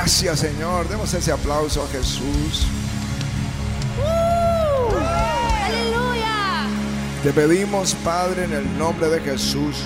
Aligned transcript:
Gracias 0.00 0.38
Señor. 0.38 0.88
Demos 0.88 1.12
ese 1.12 1.32
aplauso 1.32 1.82
a 1.82 1.88
Jesús. 1.88 2.68
¡Aleluya! 5.64 6.68
Te 7.24 7.32
pedimos, 7.32 7.96
Padre, 8.04 8.44
en 8.44 8.52
el 8.52 8.78
nombre 8.78 9.08
de 9.08 9.18
Jesús, 9.18 9.76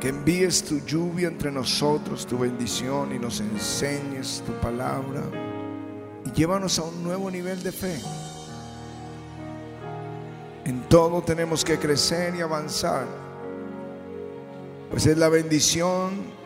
que 0.00 0.10
envíes 0.10 0.62
tu 0.62 0.78
lluvia 0.86 1.26
entre 1.26 1.50
nosotros, 1.50 2.24
tu 2.24 2.38
bendición 2.38 3.12
y 3.12 3.18
nos 3.18 3.40
enseñes 3.40 4.44
tu 4.46 4.52
palabra 4.60 5.22
y 6.24 6.30
llévanos 6.30 6.78
a 6.78 6.84
un 6.84 7.02
nuevo 7.02 7.28
nivel 7.28 7.60
de 7.64 7.72
fe. 7.72 8.00
En 10.64 10.88
todo 10.88 11.22
tenemos 11.22 11.64
que 11.64 11.76
crecer 11.76 12.36
y 12.36 12.40
avanzar, 12.40 13.04
pues 14.92 15.06
es 15.06 15.18
la 15.18 15.28
bendición 15.28 16.40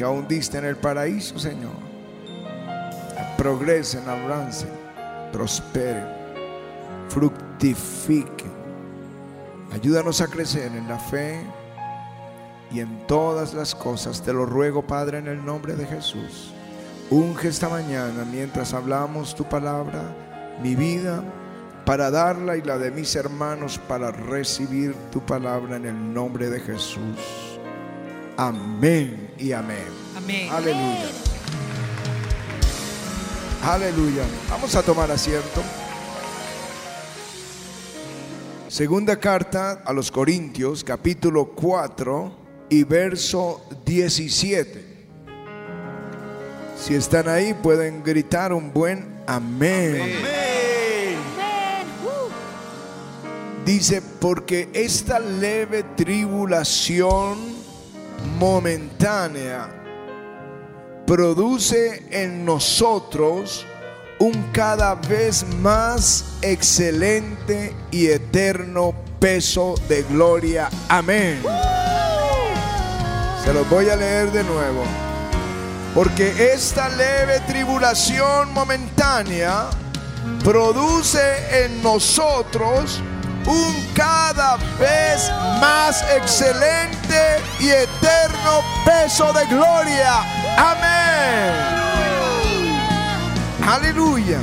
que 0.00 0.04
aún 0.04 0.26
diste 0.26 0.56
en 0.56 0.64
el 0.64 0.76
paraíso, 0.76 1.38
Señor. 1.38 1.74
Progresen, 3.36 4.08
avancen, 4.08 4.70
prosperen, 5.30 6.06
fructifiquen. 7.10 8.50
Ayúdanos 9.70 10.22
a 10.22 10.28
crecer 10.28 10.72
en 10.74 10.88
la 10.88 10.98
fe 10.98 11.42
y 12.70 12.80
en 12.80 13.06
todas 13.06 13.52
las 13.52 13.74
cosas. 13.74 14.22
Te 14.22 14.32
lo 14.32 14.46
ruego, 14.46 14.86
Padre, 14.86 15.18
en 15.18 15.28
el 15.28 15.44
nombre 15.44 15.76
de 15.76 15.84
Jesús. 15.84 16.54
Unge 17.10 17.48
esta 17.48 17.68
mañana 17.68 18.24
mientras 18.24 18.72
hablamos 18.72 19.34
tu 19.34 19.44
palabra, 19.44 20.00
mi 20.62 20.76
vida, 20.76 21.22
para 21.84 22.10
darla 22.10 22.56
y 22.56 22.62
la 22.62 22.78
de 22.78 22.90
mis 22.90 23.14
hermanos 23.16 23.78
para 23.86 24.10
recibir 24.12 24.94
tu 25.12 25.20
palabra 25.20 25.76
en 25.76 25.84
el 25.84 26.14
nombre 26.14 26.48
de 26.48 26.60
Jesús. 26.60 27.49
Amén 28.40 29.34
y 29.36 29.52
amén. 29.52 29.84
Amén. 30.16 30.48
Aleluya. 30.50 31.10
Aleluya. 33.62 34.22
Vamos 34.48 34.74
a 34.74 34.82
tomar 34.82 35.10
asiento. 35.10 35.62
Segunda 38.66 39.20
carta 39.20 39.82
a 39.84 39.92
los 39.92 40.10
Corintios, 40.10 40.82
capítulo 40.82 41.50
4 41.54 42.32
y 42.70 42.82
verso 42.84 43.62
17. 43.84 44.86
Si 46.78 46.94
están 46.94 47.28
ahí, 47.28 47.52
pueden 47.52 48.02
gritar 48.02 48.54
un 48.54 48.72
buen 48.72 49.20
amén. 49.26 50.00
Amén. 50.00 50.40
Dice, 53.66 54.00
porque 54.00 54.70
esta 54.72 55.18
leve 55.18 55.82
tribulación 55.94 57.59
momentánea 58.38 59.68
produce 61.06 62.06
en 62.10 62.44
nosotros 62.44 63.66
un 64.20 64.50
cada 64.52 64.94
vez 64.94 65.44
más 65.56 66.24
excelente 66.42 67.74
y 67.90 68.06
eterno 68.06 68.94
peso 69.18 69.74
de 69.88 70.02
gloria. 70.04 70.68
Amén. 70.88 71.42
Se 73.44 73.52
los 73.52 73.68
voy 73.68 73.88
a 73.88 73.96
leer 73.96 74.30
de 74.30 74.44
nuevo. 74.44 74.84
Porque 75.94 76.52
esta 76.52 76.88
leve 76.90 77.40
tribulación 77.48 78.52
momentánea 78.52 79.70
produce 80.44 81.64
en 81.64 81.82
nosotros 81.82 83.00
un 83.46 83.74
cada 83.94 84.56
vez 84.78 85.30
más 85.60 86.04
excelente 86.14 86.99
y 87.60 87.68
eterno 87.68 88.62
peso 88.84 89.32
de 89.32 89.46
gloria. 89.46 90.22
Amén. 90.56 91.70
Aleluya. 93.68 94.38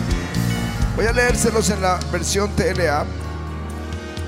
Voy 0.96 1.06
a 1.06 1.12
leérselos 1.12 1.70
en 1.70 1.82
la 1.82 2.00
versión 2.12 2.56
TLA. 2.56 3.06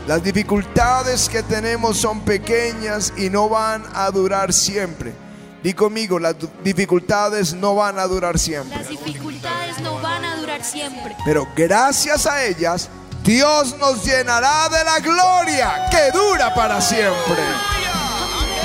Las 0.07 0.23
dificultades 0.23 1.29
que 1.29 1.43
tenemos 1.43 1.97
son 1.97 2.21
pequeñas 2.21 3.13
y 3.15 3.29
no 3.29 3.47
van 3.47 3.83
a 3.93 4.09
durar 4.09 4.51
siempre. 4.51 5.13
Di 5.61 5.73
conmigo, 5.73 6.19
las 6.19 6.35
dificultades 6.63 7.53
no 7.53 7.75
van 7.75 7.99
a 7.99 8.07
durar 8.07 8.39
siempre. 8.39 8.77
Las 8.77 8.89
dificultades 8.89 9.79
no 9.81 9.99
van 10.01 10.25
a 10.25 10.35
durar 10.37 10.63
siempre. 10.63 11.15
Pero 11.25 11.47
gracias 11.55 12.25
a 12.25 12.43
ellas, 12.43 12.89
Dios 13.23 13.77
nos 13.77 14.03
llenará 14.03 14.69
de 14.69 14.83
la 14.83 14.99
gloria 14.99 15.87
que 15.91 16.11
dura 16.11 16.55
para 16.55 16.81
siempre. 16.81 17.43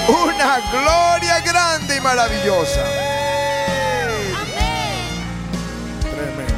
Una 0.07 0.61
gloria 0.71 1.41
grande 1.41 1.97
y 1.97 2.01
maravillosa. 2.01 2.85
Tremendo. 6.03 6.55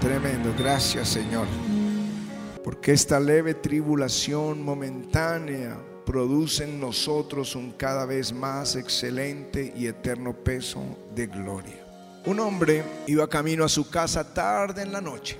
Tremendo. 0.00 0.54
Gracias 0.58 1.08
Señor. 1.08 1.46
Porque 2.62 2.92
esta 2.92 3.18
leve 3.18 3.54
tribulación 3.54 4.62
momentánea 4.62 5.78
produce 6.04 6.64
en 6.64 6.78
nosotros 6.78 7.54
un 7.54 7.72
cada 7.72 8.04
vez 8.04 8.30
más 8.30 8.76
excelente 8.76 9.72
y 9.74 9.86
eterno 9.86 10.34
peso 10.34 10.82
de 11.14 11.26
gloria. 11.26 11.86
Un 12.26 12.40
hombre 12.40 12.84
iba 13.06 13.26
camino 13.28 13.64
a 13.64 13.68
su 13.70 13.88
casa 13.88 14.34
tarde 14.34 14.82
en 14.82 14.92
la 14.92 15.00
noche. 15.00 15.38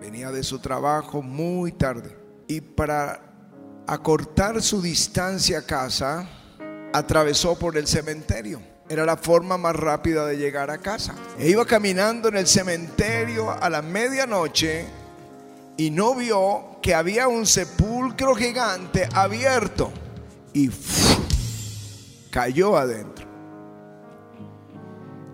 Venía 0.00 0.32
de 0.32 0.42
su 0.42 0.58
trabajo 0.58 1.22
muy 1.22 1.70
tarde. 1.70 2.16
Y 2.48 2.60
para 2.60 3.29
acortar 3.90 4.62
su 4.62 4.80
distancia 4.80 5.58
a 5.58 5.62
casa, 5.62 6.24
atravesó 6.92 7.58
por 7.58 7.76
el 7.76 7.88
cementerio. 7.88 8.62
Era 8.88 9.04
la 9.04 9.16
forma 9.16 9.58
más 9.58 9.74
rápida 9.74 10.26
de 10.26 10.36
llegar 10.36 10.70
a 10.70 10.78
casa. 10.78 11.12
E 11.36 11.50
iba 11.50 11.66
caminando 11.66 12.28
en 12.28 12.36
el 12.36 12.46
cementerio 12.46 13.50
a 13.50 13.68
la 13.68 13.82
medianoche 13.82 14.86
y 15.76 15.90
no 15.90 16.14
vio 16.14 16.78
que 16.80 16.94
había 16.94 17.26
un 17.26 17.46
sepulcro 17.46 18.36
gigante 18.36 19.08
abierto 19.12 19.92
y 20.52 20.70
cayó 22.30 22.76
adentro. 22.76 23.26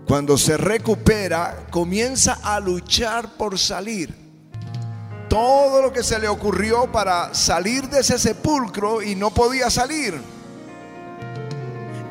Cuando 0.07 0.35
se 0.35 0.57
recupera, 0.57 1.67
comienza 1.69 2.39
a 2.41 2.59
luchar 2.59 3.37
por 3.37 3.59
salir. 3.59 4.26
Todo 5.29 5.81
lo 5.81 5.91
que 5.91 6.03
se 6.03 6.19
le 6.19 6.27
ocurrió 6.27 6.91
para 6.91 7.33
salir 7.33 7.89
de 7.89 7.99
ese 7.99 8.17
sepulcro 8.17 9.01
y 9.01 9.15
no 9.15 9.31
podía 9.31 9.69
salir. 9.69 10.21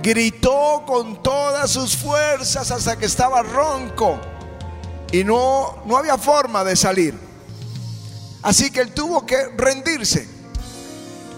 Gritó 0.03 0.85
con 0.87 1.23
todas 1.23 1.71
sus 1.71 1.97
fuerzas 1.97 2.71
hasta 2.71 2.97
que 2.97 3.07
estaba 3.07 3.43
ronco 3.43 4.19
y 5.11 5.25
no, 5.25 5.83
no 5.87 5.97
había 5.97 6.19
forma 6.19 6.63
de 6.63 6.77
salir. 6.77 7.15
Así 8.43 8.71
que 8.71 8.81
él 8.81 8.93
tuvo 8.93 9.27
que 9.27 9.49
rendirse 9.57 10.29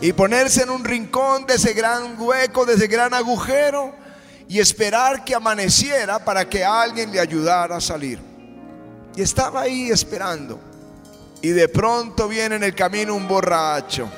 y 0.00 0.12
ponerse 0.12 0.62
en 0.62 0.70
un 0.70 0.84
rincón 0.84 1.46
de 1.46 1.54
ese 1.54 1.72
gran 1.72 2.20
hueco, 2.20 2.66
de 2.66 2.74
ese 2.74 2.86
gran 2.86 3.14
agujero 3.14 3.94
y 4.48 4.58
esperar 4.58 5.24
que 5.24 5.34
amaneciera 5.34 6.24
para 6.24 6.48
que 6.48 6.64
alguien 6.64 7.12
le 7.12 7.20
ayudara 7.20 7.76
a 7.76 7.80
salir. 7.80 8.20
Y 9.16 9.22
estaba 9.22 9.62
ahí 9.62 9.90
esperando. 9.90 10.67
Y 11.40 11.48
de 11.50 11.68
pronto 11.68 12.28
viene 12.28 12.56
en 12.56 12.64
el 12.64 12.74
camino 12.74 13.14
un 13.14 13.28
borracho. 13.28 14.08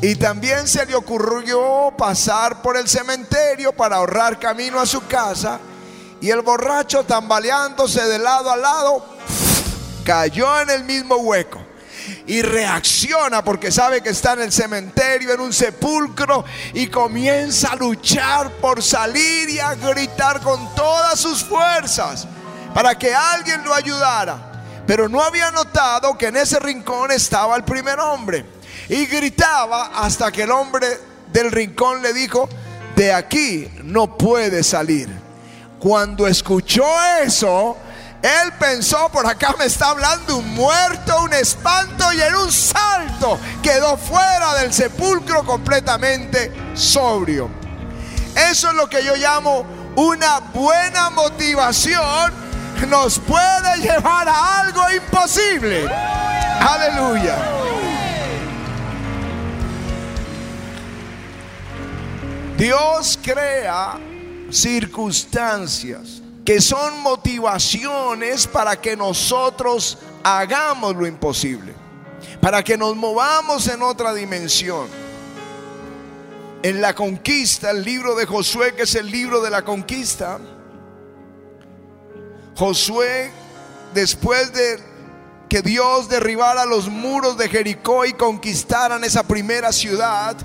Y 0.00 0.16
también 0.16 0.66
se 0.66 0.84
le 0.86 0.94
ocurrió 0.94 1.92
pasar 1.96 2.60
por 2.62 2.76
el 2.76 2.88
cementerio 2.88 3.72
para 3.72 3.96
ahorrar 3.96 4.38
camino 4.38 4.80
a 4.80 4.86
su 4.86 5.06
casa. 5.06 5.60
Y 6.20 6.30
el 6.30 6.42
borracho 6.42 7.04
tambaleándose 7.04 8.02
de 8.04 8.18
lado 8.18 8.50
a 8.50 8.56
lado, 8.56 9.06
cayó 10.04 10.60
en 10.60 10.70
el 10.70 10.84
mismo 10.84 11.16
hueco. 11.16 11.60
Y 12.26 12.42
reacciona 12.42 13.42
porque 13.42 13.70
sabe 13.70 14.02
que 14.02 14.10
está 14.10 14.34
en 14.34 14.42
el 14.42 14.52
cementerio, 14.52 15.32
en 15.32 15.40
un 15.40 15.52
sepulcro, 15.52 16.44
y 16.74 16.88
comienza 16.88 17.72
a 17.72 17.76
luchar 17.76 18.50
por 18.52 18.82
salir 18.82 19.48
y 19.48 19.58
a 19.58 19.74
gritar 19.74 20.40
con 20.40 20.74
todas 20.74 21.18
sus 21.18 21.42
fuerzas 21.42 22.26
para 22.74 22.98
que 22.98 23.14
alguien 23.14 23.64
lo 23.64 23.72
ayudara. 23.72 24.53
Pero 24.86 25.08
no 25.08 25.22
había 25.22 25.50
notado 25.50 26.16
que 26.18 26.26
en 26.26 26.36
ese 26.36 26.58
rincón 26.58 27.10
estaba 27.10 27.56
el 27.56 27.64
primer 27.64 27.98
hombre. 28.00 28.44
Y 28.88 29.06
gritaba 29.06 29.92
hasta 29.94 30.30
que 30.30 30.42
el 30.42 30.50
hombre 30.50 30.86
del 31.32 31.50
rincón 31.50 32.02
le 32.02 32.12
dijo, 32.12 32.48
de 32.96 33.12
aquí 33.12 33.68
no 33.82 34.16
puede 34.16 34.62
salir. 34.62 35.08
Cuando 35.78 36.26
escuchó 36.26 36.84
eso, 37.22 37.76
él 38.22 38.52
pensó, 38.58 39.10
por 39.10 39.26
acá 39.26 39.54
me 39.58 39.66
está 39.66 39.90
hablando 39.90 40.38
un 40.38 40.54
muerto, 40.54 41.22
un 41.22 41.32
espanto 41.34 42.10
y 42.12 42.22
en 42.22 42.34
un 42.34 42.50
salto 42.50 43.38
quedó 43.62 43.96
fuera 43.98 44.54
del 44.54 44.72
sepulcro 44.72 45.44
completamente 45.44 46.50
sobrio. 46.74 47.50
Eso 48.34 48.68
es 48.70 48.74
lo 48.74 48.88
que 48.88 49.04
yo 49.04 49.14
llamo 49.16 49.66
una 49.96 50.40
buena 50.40 51.10
motivación. 51.10 52.43
Nos 52.88 53.18
puede 53.18 53.78
llevar 53.80 54.28
a 54.28 54.60
algo 54.60 54.82
imposible. 54.94 55.88
Aleluya. 55.88 57.36
Dios 62.56 63.18
crea 63.22 63.98
circunstancias 64.50 66.22
que 66.44 66.60
son 66.60 67.00
motivaciones 67.00 68.46
para 68.46 68.80
que 68.80 68.96
nosotros 68.96 69.98
hagamos 70.22 70.94
lo 70.94 71.06
imposible, 71.06 71.72
para 72.40 72.62
que 72.62 72.76
nos 72.76 72.94
movamos 72.94 73.66
en 73.68 73.82
otra 73.82 74.14
dimensión. 74.14 74.86
En 76.62 76.80
la 76.80 76.94
conquista, 76.94 77.70
el 77.70 77.82
libro 77.84 78.14
de 78.14 78.24
Josué, 78.24 78.74
que 78.74 78.82
es 78.82 78.94
el 78.94 79.10
libro 79.10 79.40
de 79.42 79.50
la 79.50 79.62
conquista, 79.62 80.38
Josué, 82.56 83.30
después 83.92 84.52
de 84.52 84.78
que 85.48 85.62
Dios 85.62 86.08
derribara 86.08 86.64
los 86.64 86.88
muros 86.88 87.36
de 87.36 87.48
Jericó 87.48 88.04
y 88.04 88.12
conquistaran 88.12 89.04
esa 89.04 89.22
primera 89.22 89.72
ciudad, 89.72 90.36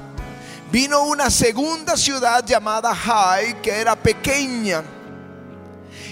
vino 0.72 1.04
una 1.04 1.30
segunda 1.30 1.98
ciudad 1.98 2.46
llamada 2.46 2.94
Jai, 2.96 3.62
que 3.62 3.72
era 3.72 3.96
pequeña. 3.96 4.84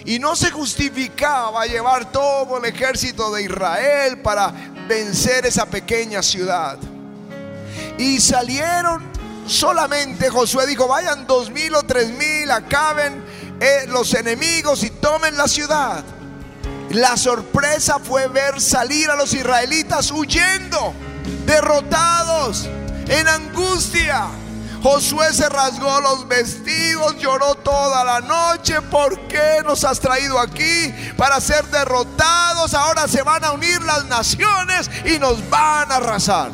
Y 0.05 0.19
no 0.19 0.35
se 0.35 0.51
justificaba 0.51 1.65
llevar 1.65 2.11
todo 2.11 2.57
el 2.57 2.65
ejército 2.65 3.31
de 3.31 3.43
Israel 3.43 4.19
para 4.21 4.53
vencer 4.87 5.45
esa 5.45 5.65
pequeña 5.65 6.23
ciudad. 6.23 6.77
Y 7.97 8.21
salieron 8.21 9.03
solamente, 9.47 10.29
Josué 10.29 10.65
dijo, 10.65 10.87
vayan 10.87 11.27
dos 11.27 11.49
mil 11.49 11.75
o 11.75 11.83
tres 11.83 12.09
mil, 12.09 12.49
acaben 12.51 13.21
los 13.89 14.13
enemigos 14.13 14.83
y 14.83 14.89
tomen 14.89 15.37
la 15.37 15.47
ciudad. 15.47 16.03
La 16.91 17.17
sorpresa 17.17 17.99
fue 17.99 18.27
ver 18.27 18.61
salir 18.61 19.09
a 19.09 19.15
los 19.15 19.33
israelitas 19.33 20.11
huyendo, 20.11 20.93
derrotados, 21.45 22.67
en 23.07 23.27
angustia. 23.27 24.27
Josué 24.81 25.33
se 25.33 25.49
rasgó 25.49 25.99
los 26.01 26.27
vestidos, 26.27 27.17
lloró 27.17 27.55
toda 27.55 28.03
la 28.03 28.21
noche. 28.21 28.81
¿Por 28.83 29.19
qué 29.27 29.61
nos 29.65 29.83
has 29.83 29.99
traído 29.99 30.39
aquí? 30.39 30.93
Para 31.17 31.41
ser 31.41 31.65
derrotados. 31.65 32.73
Ahora 32.73 33.07
se 33.07 33.23
van 33.23 33.43
a 33.43 33.51
unir 33.51 33.81
las 33.81 34.05
naciones 34.05 34.89
y 35.03 35.17
nos 35.19 35.49
van 35.49 35.91
a 35.91 35.95
arrasar. 35.95 36.51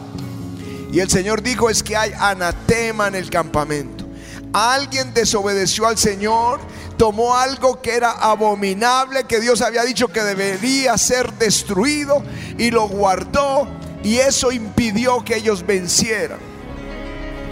Y 0.91 0.99
el 0.99 1.09
Señor 1.09 1.41
dijo 1.41 1.69
es 1.69 1.83
que 1.83 1.97
hay 1.97 2.13
anatema 2.17 3.07
en 3.07 3.15
el 3.15 3.29
campamento. 3.29 4.05
Alguien 4.53 5.13
desobedeció 5.13 5.87
al 5.87 5.97
Señor, 5.97 6.59
tomó 7.03 7.35
algo 7.35 7.81
que 7.81 7.97
era 7.97 8.11
abominable, 8.11 9.25
que 9.25 9.41
Dios 9.41 9.61
había 9.61 9.83
dicho 9.83 10.07
que 10.07 10.23
debería 10.23 10.97
ser 10.97 11.33
destruido 11.33 12.23
y 12.57 12.71
lo 12.71 12.87
guardó 12.87 13.67
y 14.01 14.19
eso 14.19 14.53
impidió 14.53 15.21
que 15.21 15.35
ellos 15.35 15.65
vencieran 15.65 16.39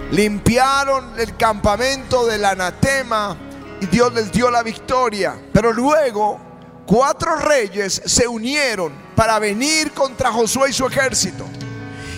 limpiaron 0.09 1.19
el 1.19 1.35
campamento 1.35 2.25
del 2.25 2.45
anatema 2.45 3.35
y 3.81 3.87
Dios 3.87 4.13
les 4.13 4.31
dio 4.31 4.49
la 4.49 4.63
victoria. 4.63 5.35
Pero 5.51 5.73
luego 5.73 6.39
cuatro 6.85 7.35
reyes 7.35 8.01
se 8.05 8.29
unieron 8.29 8.93
para 9.17 9.37
venir 9.37 9.91
contra 9.91 10.31
Josué 10.31 10.69
y 10.69 10.73
su 10.73 10.87
ejército. 10.87 11.45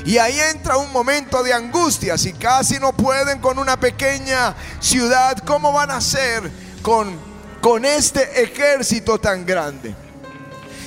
Y 0.05 0.19
ahí 0.19 0.39
entra 0.39 0.77
un 0.77 0.91
momento 0.91 1.41
de 1.41 1.51
angustia. 1.51 2.15
Si 2.15 2.33
casi 2.33 2.77
no 2.77 2.93
pueden 2.93 3.39
con 3.39 3.57
una 3.57 3.79
pequeña 3.79 4.53
ciudad, 4.79 5.35
¿cómo 5.39 5.71
van 5.71 5.89
a 5.89 5.97
hacer 5.97 6.62
con, 6.83 7.17
con 7.59 7.83
este 7.85 8.43
ejército 8.43 9.17
tan 9.17 9.43
grande? 9.43 9.95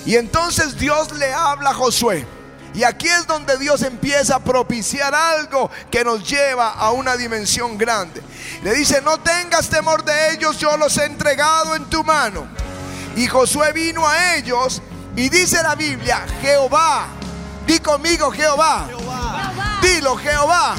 Y 0.04 0.14
entonces 0.14 0.78
Dios 0.78 1.10
le 1.12 1.34
habla 1.34 1.70
a 1.70 1.75
Josué. 1.75 2.25
Y 2.75 2.84
aquí 2.84 3.08
es 3.08 3.26
donde 3.26 3.56
Dios 3.56 3.82
empieza 3.82 4.37
a 4.37 4.38
propiciar 4.38 5.14
algo 5.14 5.70
que 5.90 6.04
nos 6.04 6.28
lleva 6.28 6.72
a 6.72 6.93
una 6.93 7.16
dimensión 7.16 7.78
grande. 7.78 8.22
Le 8.62 8.75
dice, 8.75 9.00
no 9.02 9.19
tengas 9.19 9.69
temor 9.69 10.04
de 10.04 10.32
ellos, 10.32 10.58
yo 10.58 10.76
los 10.76 10.96
he 10.98 11.06
entregado 11.06 11.75
en 11.75 11.87
tu 11.87 12.04
mano. 12.04 12.46
Y 13.16 13.26
Josué 13.26 13.72
vino 13.72 14.06
a 14.06 14.37
ellos 14.37 14.82
y 15.16 15.31
dice 15.31 15.62
la 15.62 15.75
Biblia, 15.75 16.26
Jehová, 16.42 17.06
di 17.66 17.78
conmigo 17.78 18.31
Jehová. 18.31 18.88
Dilo 19.81 20.16
Jehová. 20.16 20.76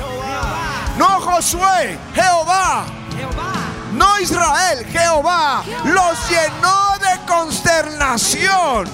No 0.97 1.19
Josué, 1.19 1.97
Jehová. 2.13 2.85
No 3.97 4.19
Israel, 4.19 4.85
Jehová. 4.91 5.63
Los 5.85 6.29
llenó 6.29 6.97
de 6.99 7.25
consternación. 7.25 8.87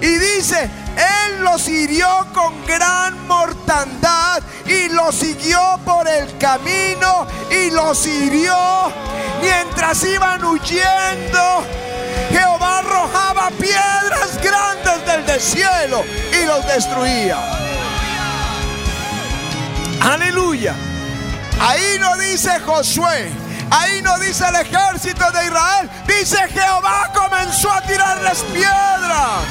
Y 0.00 0.18
dice, 0.18 0.68
él 0.96 1.44
los 1.44 1.68
hirió 1.68 2.26
con 2.34 2.66
gran 2.66 3.26
mortandad 3.26 4.42
y 4.66 4.88
los 4.88 5.14
siguió 5.14 5.78
por 5.84 6.06
el 6.08 6.36
camino 6.38 7.26
y 7.50 7.70
los 7.70 8.06
hirió 8.06 8.92
mientras 9.40 10.02
iban 10.04 10.44
huyendo. 10.44 11.64
Jehová 12.30 12.78
arrojaba 12.78 13.50
piedras 13.50 14.38
grandes 14.42 15.06
del 15.06 15.26
deshielo 15.26 16.04
y 16.32 16.46
los 16.46 16.66
destruía. 16.66 17.38
Aleluya. 20.00 20.74
Ahí 21.60 21.96
no 22.00 22.16
dice 22.16 22.58
Josué, 22.60 23.30
ahí 23.72 24.02
no 24.02 24.18
dice 24.18 24.44
el 24.46 24.56
ejército 24.56 25.30
de 25.32 25.46
Israel, 25.46 25.90
dice 26.06 26.36
Jehová 26.48 27.10
comenzó 27.14 27.70
a 27.70 27.80
tirarles 27.82 28.42
piedras. 28.52 29.44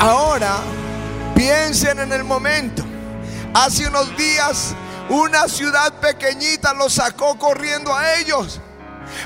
Ahora 0.00 0.56
piensen 1.34 1.98
en 1.98 2.12
el 2.12 2.24
momento. 2.24 2.82
Hace 3.52 3.86
unos 3.86 4.16
días 4.16 4.74
una 5.10 5.48
ciudad 5.48 5.92
pequeñita 5.94 6.72
los 6.72 6.94
sacó 6.94 7.36
corriendo 7.38 7.94
a 7.94 8.14
ellos. 8.14 8.60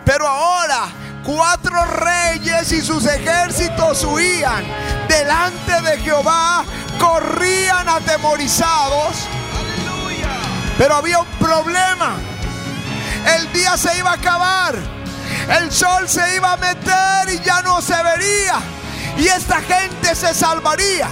Pero 0.05 0.27
ahora 0.27 0.88
cuatro 1.25 1.85
reyes 1.85 2.73
y 2.73 2.82
sus 2.82 3.06
ejércitos 3.06 4.03
huían 4.05 4.65
delante 5.09 5.81
de 5.82 5.99
Jehová, 5.99 6.65
corrían 7.05 7.89
atemorizados. 7.89 9.17
Pero 10.79 10.97
había 10.97 11.19
un 11.19 11.29
problema. 11.39 12.17
El 13.37 13.53
día 13.53 13.77
se 13.77 13.97
iba 13.99 14.11
a 14.11 14.15
acabar. 14.15 14.75
El 15.59 15.71
sol 15.71 16.09
se 16.09 16.37
iba 16.37 16.53
a 16.53 16.56
meter 16.56 17.35
y 17.35 17.45
ya 17.45 17.61
no 17.62 17.83
se 17.83 18.03
vería 18.03 18.61
y 19.19 19.27
esta 19.27 19.61
gente 19.61 20.15
se 20.15 20.35
salvaría. 20.35 21.08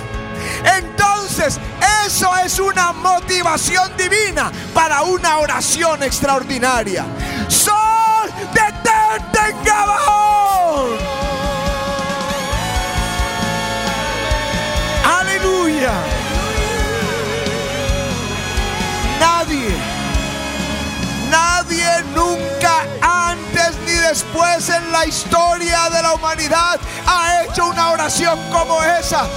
Entonces, 0.77 1.59
eso 2.07 2.31
es 2.45 2.59
una 2.59 2.93
motivación 2.93 3.97
divina 3.97 4.51
para 4.75 5.03
una 5.03 5.39
oración 5.39 6.03
extraordinaria. 6.03 7.05
Sol, 7.49 8.31
detente 8.55 9.51
en 9.51 9.65
Gabaón. 9.65 11.22
Aleluya. 15.62 15.92
Nadie, 19.21 19.71
nadie 21.31 22.02
nunca 22.16 22.85
antes 23.00 23.76
ni 23.87 23.92
después 23.92 24.69
en 24.71 24.90
la 24.90 25.07
historia 25.07 25.88
de 25.90 26.02
la 26.02 26.14
humanidad 26.14 26.81
ha 27.07 27.45
hecho 27.45 27.66
una 27.66 27.92
oración 27.92 28.40
como 28.50 28.83
esa. 28.83 29.28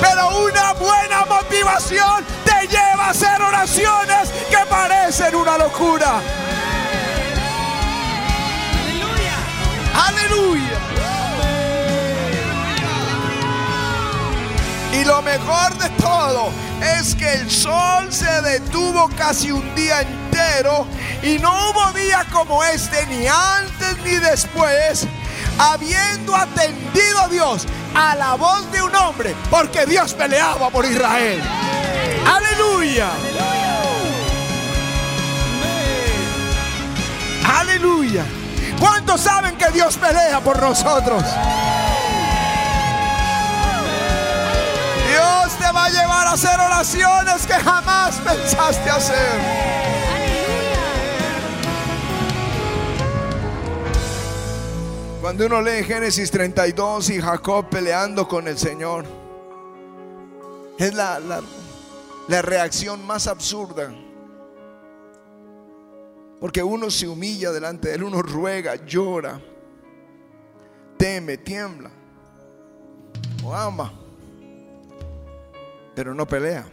Pero 0.00 0.38
una 0.40 0.72
buena 0.72 1.26
motivación 1.26 2.24
te 2.44 2.66
lleva 2.66 3.06
a 3.06 3.10
hacer 3.10 3.40
oraciones 3.40 4.30
que 4.50 4.66
parecen 4.68 5.36
una 5.36 5.58
locura. 5.58 6.20
Aleluya. 9.94 10.71
Y 15.02 15.04
lo 15.04 15.20
mejor 15.20 15.76
de 15.78 15.90
todo 16.00 16.52
es 16.80 17.16
que 17.16 17.28
el 17.32 17.50
sol 17.50 18.12
se 18.12 18.40
detuvo 18.42 19.10
casi 19.16 19.50
un 19.50 19.74
día 19.74 20.02
entero 20.02 20.86
y 21.24 21.40
no 21.40 21.50
hubo 21.50 21.92
día 21.92 22.24
como 22.30 22.62
este, 22.62 23.04
ni 23.06 23.26
antes 23.26 23.98
ni 24.04 24.14
después, 24.14 25.08
habiendo 25.58 26.36
atendido 26.36 27.18
a 27.20 27.26
Dios 27.26 27.66
a 27.96 28.14
la 28.14 28.34
voz 28.34 28.70
de 28.70 28.80
un 28.80 28.94
hombre, 28.94 29.34
porque 29.50 29.86
Dios 29.86 30.14
peleaba 30.14 30.70
por 30.70 30.84
Israel. 30.84 31.42
Aleluya. 32.24 33.08
Aleluya. 37.58 38.24
¿Cuántos 38.78 39.20
saben 39.20 39.56
que 39.56 39.68
Dios 39.72 39.96
pelea 39.96 40.38
por 40.38 40.62
nosotros? 40.62 41.24
Llevar 45.92 46.26
a 46.26 46.32
hacer 46.32 46.58
oraciones 46.58 47.46
que 47.46 47.54
jamás 47.54 48.16
pensaste 48.20 48.90
hacer. 48.90 49.72
Cuando 55.20 55.46
uno 55.46 55.62
lee 55.62 55.84
Génesis 55.84 56.30
32 56.30 57.10
y 57.10 57.20
Jacob 57.20 57.68
peleando 57.68 58.26
con 58.26 58.48
el 58.48 58.58
Señor, 58.58 59.04
es 60.78 60.94
la, 60.94 61.20
la 62.28 62.42
reacción 62.42 63.06
más 63.06 63.26
absurda. 63.26 63.92
Porque 66.40 66.60
uno 66.60 66.90
se 66.90 67.06
humilla 67.06 67.52
delante 67.52 67.90
de 67.90 67.94
él, 67.94 68.02
uno 68.02 68.20
ruega, 68.20 68.74
llora, 68.84 69.40
teme, 70.96 71.36
tiembla, 71.38 71.90
o 73.44 73.54
ama, 73.54 73.92
pero 75.94 76.14
no 76.14 76.26
pelea. 76.26 76.64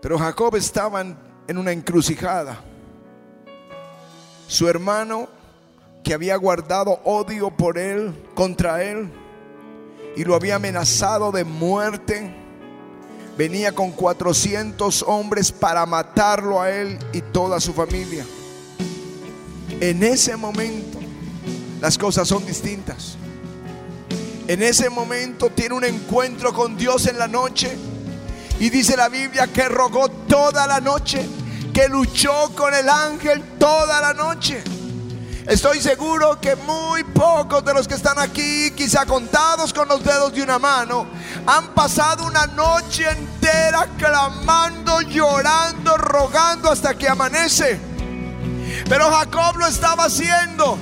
Pero 0.00 0.18
Jacob 0.18 0.54
estaba 0.56 1.00
en 1.00 1.58
una 1.58 1.72
encrucijada. 1.72 2.60
Su 4.46 4.68
hermano, 4.68 5.28
que 6.04 6.14
había 6.14 6.36
guardado 6.36 7.00
odio 7.04 7.50
por 7.50 7.78
él, 7.78 8.14
contra 8.34 8.84
él, 8.84 9.10
y 10.16 10.24
lo 10.24 10.34
había 10.34 10.56
amenazado 10.56 11.32
de 11.32 11.44
muerte, 11.44 12.34
venía 13.36 13.72
con 13.72 13.90
400 13.90 15.02
hombres 15.06 15.52
para 15.52 15.84
matarlo 15.84 16.60
a 16.60 16.70
él 16.70 16.98
y 17.12 17.20
toda 17.20 17.60
su 17.60 17.72
familia. 17.72 18.24
En 19.80 20.02
ese 20.02 20.36
momento 20.36 20.98
las 21.80 21.98
cosas 21.98 22.26
son 22.28 22.46
distintas. 22.46 23.18
En 24.48 24.62
ese 24.62 24.88
momento 24.90 25.50
tiene 25.50 25.74
un 25.74 25.84
encuentro 25.84 26.52
con 26.52 26.76
Dios 26.76 27.06
en 27.06 27.18
la 27.18 27.26
noche 27.26 27.76
y 28.60 28.70
dice 28.70 28.96
la 28.96 29.08
Biblia 29.08 29.48
que 29.48 29.68
rogó 29.68 30.08
toda 30.08 30.68
la 30.68 30.80
noche, 30.80 31.28
que 31.74 31.88
luchó 31.88 32.52
con 32.54 32.72
el 32.72 32.88
ángel 32.88 33.42
toda 33.58 34.00
la 34.00 34.14
noche. 34.14 34.62
Estoy 35.48 35.80
seguro 35.80 36.40
que 36.40 36.54
muy 36.54 37.02
pocos 37.04 37.64
de 37.64 37.74
los 37.74 37.88
que 37.88 37.94
están 37.94 38.20
aquí, 38.20 38.70
quizá 38.72 39.04
contados 39.04 39.72
con 39.72 39.88
los 39.88 40.02
dedos 40.04 40.32
de 40.32 40.42
una 40.42 40.60
mano, 40.60 41.06
han 41.46 41.74
pasado 41.74 42.24
una 42.24 42.46
noche 42.46 43.04
entera 43.08 43.86
clamando, 43.98 45.00
llorando, 45.02 45.96
rogando 45.96 46.70
hasta 46.70 46.96
que 46.96 47.08
amanece. 47.08 47.80
Pero 48.88 49.10
Jacob 49.10 49.56
lo 49.58 49.66
estaba 49.66 50.04
haciendo. 50.04 50.78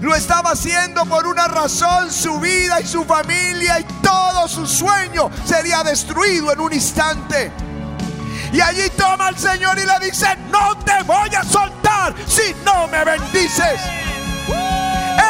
Lo 0.00 0.14
estaba 0.14 0.50
haciendo 0.50 1.04
por 1.06 1.26
una 1.26 1.48
razón, 1.48 2.12
su 2.12 2.38
vida 2.38 2.80
y 2.80 2.86
su 2.86 3.04
familia 3.04 3.80
y 3.80 3.84
todo 4.02 4.46
su 4.48 4.66
sueño 4.66 5.30
sería 5.44 5.82
destruido 5.82 6.52
en 6.52 6.60
un 6.60 6.72
instante. 6.72 7.50
Y 8.52 8.60
allí 8.60 8.88
toma 8.96 9.28
al 9.28 9.38
Señor 9.38 9.78
y 9.78 9.86
le 9.86 10.06
dice, 10.06 10.26
no 10.50 10.76
te 10.78 11.02
voy 11.04 11.34
a 11.34 11.42
soltar 11.42 12.14
si 12.26 12.54
no 12.64 12.86
me 12.88 13.04
bendices. 13.04 13.80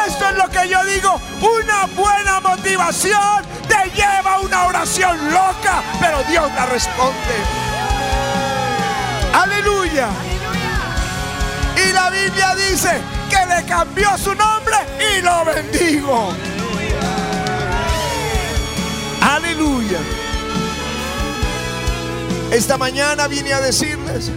Esto 0.07 0.29
es 0.29 0.37
lo 0.37 0.49
que 0.49 0.69
yo 0.69 0.83
digo, 0.85 1.19
una 1.41 1.85
buena 1.95 2.39
motivación 2.41 3.43
te 3.67 3.89
lleva 3.91 4.35
a 4.35 4.39
una 4.39 4.65
oración 4.65 5.31
loca, 5.31 5.81
pero 5.99 6.23
Dios 6.23 6.51
la 6.55 6.65
responde. 6.65 7.35
Aleluya. 9.33 10.09
Y 11.85 11.93
la 11.93 12.09
Biblia 12.09 12.55
dice 12.55 13.16
que 13.37 13.55
le 13.55 13.65
cambió 13.65 14.17
su 14.17 14.33
nombre 14.33 14.75
y 15.17 15.21
lo 15.21 15.45
bendigo. 15.45 16.33
Aleluya. 19.21 19.99
Esta 22.51 22.77
mañana 22.77 23.27
vine 23.27 23.53
a 23.53 23.61
decirles 23.61 24.31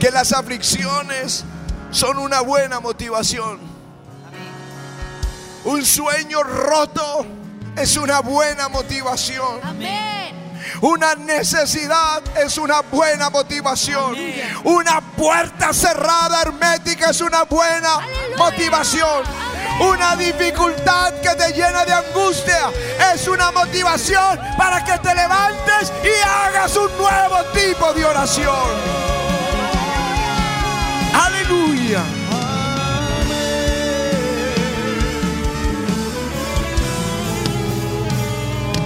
que 0.00 0.10
las 0.10 0.32
aflicciones 0.32 1.44
son 1.90 2.18
una 2.18 2.40
buena 2.40 2.80
motivación. 2.80 3.58
Un 5.64 5.84
sueño 5.84 6.42
roto 6.42 7.26
es 7.76 7.96
una 7.96 8.20
buena 8.20 8.68
motivación. 8.68 9.60
Amén. 9.62 10.49
Una 10.80 11.14
necesidad 11.14 12.22
es 12.36 12.58
una 12.58 12.80
buena 12.82 13.30
motivación. 13.30 14.16
Una 14.64 15.00
puerta 15.00 15.72
cerrada 15.72 16.42
hermética 16.42 17.10
es 17.10 17.20
una 17.20 17.44
buena 17.44 17.94
Aleluya. 17.96 18.36
motivación. 18.36 19.24
Una 19.80 20.16
dificultad 20.16 21.14
que 21.20 21.30
te 21.30 21.52
llena 21.52 21.84
de 21.84 21.92
angustia 21.92 22.70
es 23.14 23.26
una 23.26 23.50
motivación 23.50 24.38
para 24.58 24.84
que 24.84 24.98
te 24.98 25.14
levantes 25.14 25.92
y 26.04 26.28
hagas 26.28 26.76
un 26.76 26.90
nuevo 26.98 27.44
tipo 27.54 27.92
de 27.94 28.04
oración. 28.04 28.99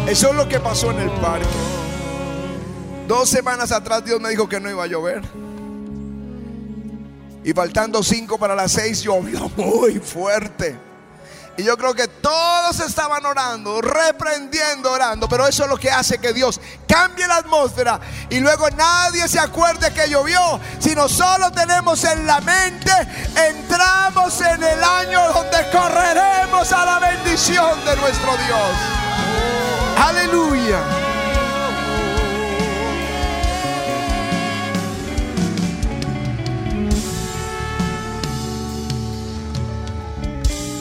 Eso 0.06 0.28
es 0.28 0.34
lo 0.34 0.46
que 0.48 0.60
pasó 0.60 0.90
en 0.90 1.00
el 1.00 1.10
parque. 1.12 1.46
Dos 3.08 3.28
semanas 3.28 3.72
atrás 3.72 4.04
Dios 4.04 4.20
me 4.20 4.30
dijo 4.30 4.48
que 4.48 4.60
no 4.60 4.70
iba 4.70 4.84
a 4.84 4.86
llover. 4.86 5.22
Y 7.42 7.52
faltando 7.52 8.02
cinco 8.02 8.38
para 8.38 8.54
las 8.54 8.72
seis 8.72 9.02
llovió 9.02 9.50
muy 9.56 9.98
fuerte. 10.00 10.78
Y 11.56 11.62
yo 11.62 11.76
creo 11.76 11.94
que 11.94 12.08
todos 12.08 12.80
estaban 12.80 13.24
orando, 13.24 13.80
reprendiendo, 13.80 14.90
orando. 14.90 15.28
Pero 15.28 15.46
eso 15.46 15.64
es 15.64 15.70
lo 15.70 15.76
que 15.76 15.90
hace 15.90 16.18
que 16.18 16.32
Dios 16.32 16.60
cambie 16.88 17.26
la 17.28 17.36
atmósfera. 17.36 18.00
Y 18.28 18.40
luego 18.40 18.68
nadie 18.70 19.28
se 19.28 19.38
acuerde 19.38 19.92
que 19.92 20.08
llovió. 20.08 20.60
Sino 20.80 21.08
solo 21.08 21.52
tenemos 21.52 22.02
en 22.04 22.26
la 22.26 22.40
mente, 22.40 22.90
entramos 23.36 24.40
en 24.40 24.62
el 24.62 24.82
año 24.82 25.32
donde 25.32 25.70
correremos 25.70 26.72
a 26.72 26.84
la 26.84 26.98
bendición 26.98 27.84
de 27.84 27.96
nuestro 27.96 28.32
Dios. 28.46 29.63
Aleluya. 29.96 30.80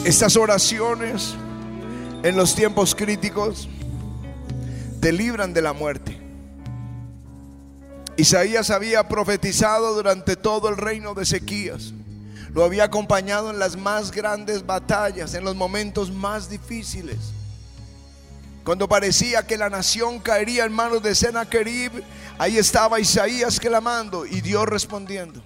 Estas 0.04 0.36
oraciones 0.36 1.34
en 2.22 2.36
los 2.36 2.54
tiempos 2.54 2.94
críticos 2.94 3.68
te 5.00 5.12
libran 5.12 5.54
de 5.54 5.62
la 5.62 5.72
muerte. 5.72 6.20
Isaías 8.16 8.70
había 8.70 9.08
profetizado 9.08 9.94
durante 9.94 10.36
todo 10.36 10.68
el 10.68 10.76
reino 10.76 11.14
de 11.14 11.22
Ezequías. 11.22 11.92
Lo 12.52 12.64
había 12.64 12.84
acompañado 12.84 13.50
en 13.50 13.58
las 13.58 13.76
más 13.76 14.12
grandes 14.12 14.64
batallas, 14.64 15.34
en 15.34 15.42
los 15.42 15.56
momentos 15.56 16.12
más 16.12 16.48
difíciles. 16.48 17.32
Cuando 18.64 18.88
parecía 18.88 19.46
que 19.46 19.58
la 19.58 19.68
nación 19.68 20.20
caería 20.20 20.64
en 20.64 20.72
manos 20.72 21.02
de 21.02 21.14
Sennacherib, 21.14 22.02
ahí 22.38 22.56
estaba 22.56 22.98
Isaías 22.98 23.60
clamando 23.60 24.24
y 24.24 24.40
Dios 24.40 24.66
respondiendo. 24.66 25.44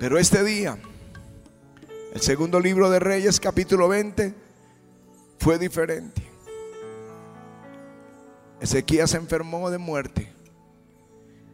Pero 0.00 0.18
este 0.18 0.42
día, 0.42 0.76
el 2.12 2.20
segundo 2.20 2.58
libro 2.58 2.90
de 2.90 2.98
Reyes, 2.98 3.38
capítulo 3.38 3.86
20, 3.86 4.34
fue 5.38 5.58
diferente. 5.60 6.28
Ezequías 8.60 9.12
se 9.12 9.18
enfermó 9.18 9.70
de 9.70 9.78
muerte 9.78 10.32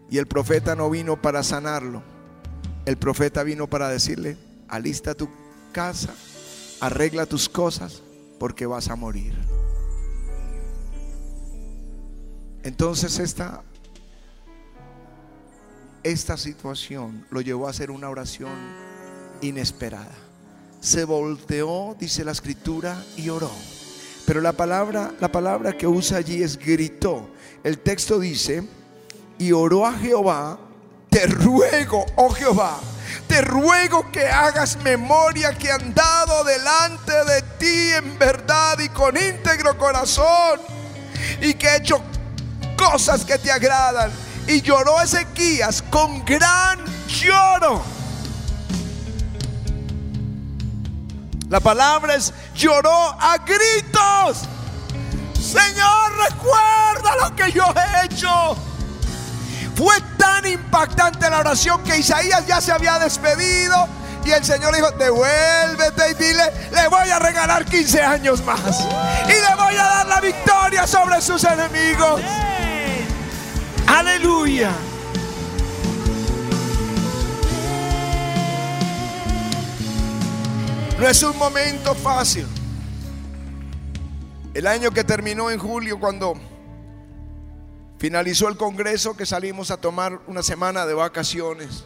y 0.09 0.17
el 0.17 0.27
profeta 0.27 0.75
no 0.75 0.89
vino 0.89 1.21
para 1.21 1.43
sanarlo. 1.43 2.03
El 2.87 2.97
profeta 2.97 3.43
vino 3.43 3.67
para 3.67 3.91
decirle, 3.91 4.39
alista 4.67 5.15
tu 5.15 5.29
casa, 5.73 6.15
arregla 6.81 7.27
tus 7.27 7.51
cosas, 7.51 8.03
porque 8.39 8.65
vas 8.65 8.89
a 8.89 8.97
morir. 8.97 9.60
Entonces 12.63 13.19
esta, 13.19 13.63
esta 16.03 16.37
situación 16.37 17.27
lo 17.31 17.41
llevó 17.41 17.67
a 17.67 17.71
hacer 17.71 17.91
una 17.91 18.09
oración 18.09 18.53
inesperada. 19.41 20.15
Se 20.81 21.05
volteó, 21.05 21.97
dice 21.99 22.25
la 22.25 22.33
escritura, 22.33 23.03
y 23.17 23.29
oró. 23.29 23.51
Pero 24.27 24.41
la 24.41 24.53
palabra, 24.53 25.13
la 25.21 25.33
palabra 25.33 25.77
que 25.77 25.87
usa 25.87 26.19
allí 26.19 26.43
es 26.43 26.59
gritó. 26.59 27.31
El 27.65 27.79
texto 27.79 28.19
dice, 28.19 28.67
y 29.39 29.53
oró 29.53 29.87
a 29.87 29.93
Jehová, 29.95 30.59
te 31.09 31.27
ruego, 31.27 32.07
oh 32.17 32.31
Jehová, 32.31 32.79
te 33.27 33.41
ruego 33.43 34.11
que 34.13 34.27
hagas 34.27 34.79
memoria 34.83 35.57
que 35.57 35.71
han 35.71 35.95
dado 35.95 36.45
delante 36.45 37.13
de 37.13 37.43
ti 37.59 37.91
en 37.97 38.19
verdad 38.19 38.79
y 38.79 38.89
con 38.91 39.17
íntegro 39.17 39.77
corazón 39.77 40.61
y 41.41 41.55
que 41.55 41.67
he 41.67 41.77
hecho 41.79 42.03
cosas 42.81 43.25
que 43.25 43.39
te 43.39 43.53
agradan. 43.53 44.11
Y 44.47 44.63
lloró 44.63 45.01
Ezequías 45.01 45.83
con 45.91 46.25
gran 46.25 46.81
lloro. 47.07 47.83
La 51.49 51.61
palabra 51.61 52.15
es 52.15 52.33
lloró 52.55 53.17
a 53.21 53.37
gritos. 53.39 54.39
Señor, 55.35 56.13
recuerda 56.31 57.17
lo 57.23 57.37
que 57.37 57.53
yo 57.53 57.65
he 57.77 58.07
hecho. 58.07 58.57
Fue 59.75 59.95
tan 60.17 60.47
impactante 60.47 61.29
la 61.29 61.41
oración 61.41 61.83
que 61.85 61.99
Isaías 61.99 62.47
ya 62.47 62.61
se 62.61 62.73
había 62.73 62.99
despedido. 62.99 63.89
Y 64.25 64.31
el 64.31 64.45
Señor 64.45 64.75
dijo, 64.75 64.91
devuélvete 64.93 66.11
y 66.11 66.15
dile, 66.15 66.71
le 66.73 66.89
voy 66.89 67.09
a 67.09 67.19
regalar 67.19 67.65
15 67.65 68.03
años 68.03 68.45
más. 68.45 68.81
Y 69.25 69.33
le 69.33 69.55
voy 69.57 69.75
a 69.77 69.85
dar 69.85 70.07
la 70.07 70.21
victoria 70.21 70.87
sobre 70.87 71.21
sus 71.21 71.43
enemigos. 71.45 72.21
Aleluya. 73.93 74.73
No 80.97 81.09
es 81.09 81.21
un 81.25 81.37
momento 81.37 81.97
fácil. 81.97 82.47
El 84.55 84.69
año 84.69 84.93
que 84.93 85.03
terminó 85.03 85.51
en 85.51 85.59
julio, 85.59 85.99
cuando 85.99 86.35
finalizó 87.99 88.49
el 88.49 88.57
Congreso, 88.57 89.17
que 89.17 89.27
salimos 89.27 89.73
a 89.73 89.79
tomar 89.79 90.21
una 90.29 90.45
semana 90.45 90.87
de 90.87 90.95
vacaciones. 90.95 91.85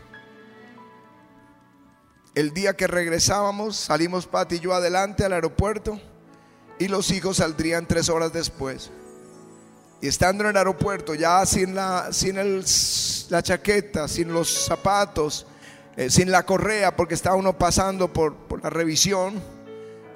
El 2.34 2.52
día 2.52 2.76
que 2.76 2.86
regresábamos, 2.86 3.76
salimos 3.76 4.26
Pati 4.26 4.56
y 4.56 4.60
yo 4.60 4.74
adelante 4.74 5.24
al 5.24 5.32
aeropuerto 5.32 5.98
y 6.78 6.88
los 6.88 7.10
hijos 7.12 7.38
saldrían 7.38 7.86
tres 7.86 8.10
horas 8.10 8.30
después. 8.30 8.90
Y 10.04 10.08
estando 10.08 10.44
en 10.44 10.50
el 10.50 10.56
aeropuerto, 10.58 11.14
ya 11.14 11.46
sin 11.46 11.74
la, 11.74 12.12
sin 12.12 12.36
el, 12.36 12.62
la 13.30 13.42
chaqueta, 13.42 14.06
sin 14.06 14.30
los 14.34 14.66
zapatos, 14.66 15.46
eh, 15.96 16.10
sin 16.10 16.30
la 16.30 16.44
correa, 16.44 16.94
porque 16.94 17.14
estaba 17.14 17.36
uno 17.36 17.56
pasando 17.56 18.12
por, 18.12 18.36
por 18.36 18.62
la 18.62 18.68
revisión, 18.68 19.42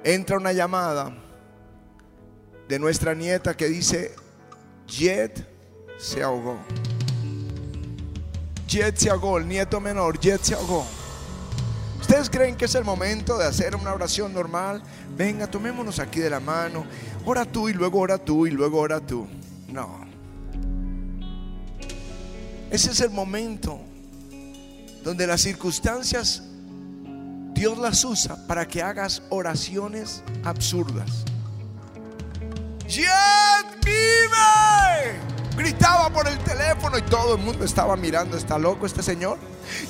entra 0.03 0.37
una 0.37 0.53
llamada 0.53 1.11
de 2.67 2.77
nuestra 2.77 3.15
nieta 3.15 3.57
que 3.57 3.67
dice, 3.67 4.13
Jet 4.85 5.43
se 5.97 6.21
ahogó. 6.21 6.59
Jet 8.67 8.95
se 8.95 9.09
ahogó, 9.09 9.39
el 9.39 9.47
nieto 9.47 9.79
menor, 9.79 10.19
Jet 10.19 10.43
se 10.43 10.53
ahogó. 10.53 10.85
¿Ustedes 11.99 12.29
creen 12.29 12.55
que 12.55 12.65
es 12.65 12.75
el 12.75 12.83
momento 12.83 13.39
de 13.39 13.47
hacer 13.47 13.75
una 13.75 13.91
oración 13.91 14.35
normal? 14.35 14.83
Venga, 15.17 15.49
tomémonos 15.49 15.97
aquí 15.97 16.19
de 16.19 16.29
la 16.29 16.39
mano. 16.39 16.85
Ora 17.25 17.43
tú 17.43 17.69
y 17.69 17.73
luego 17.73 17.97
ora 17.97 18.19
tú 18.19 18.45
y 18.45 18.51
luego 18.51 18.77
ora 18.77 18.99
tú. 18.99 19.27
No. 19.71 20.05
Ese 22.71 22.91
es 22.91 22.99
el 23.01 23.09
momento 23.09 23.79
donde 25.03 25.25
las 25.25 25.41
circunstancias 25.41 26.43
Dios 27.53 27.77
las 27.77 28.05
usa 28.05 28.37
para 28.47 28.67
que 28.67 28.81
hagas 28.81 29.21
oraciones 29.29 30.23
absurdas. 30.45 31.25
¡Jet 32.87 33.05
vive! 33.83 35.19
Gritaba 35.57 36.09
por 36.09 36.27
el 36.27 36.37
teléfono 36.39 36.97
y 36.97 37.01
todo 37.01 37.35
el 37.35 37.41
mundo 37.41 37.65
estaba 37.65 37.97
mirando. 37.97 38.37
¿Está 38.37 38.57
loco 38.57 38.85
este 38.85 39.03
señor? 39.03 39.37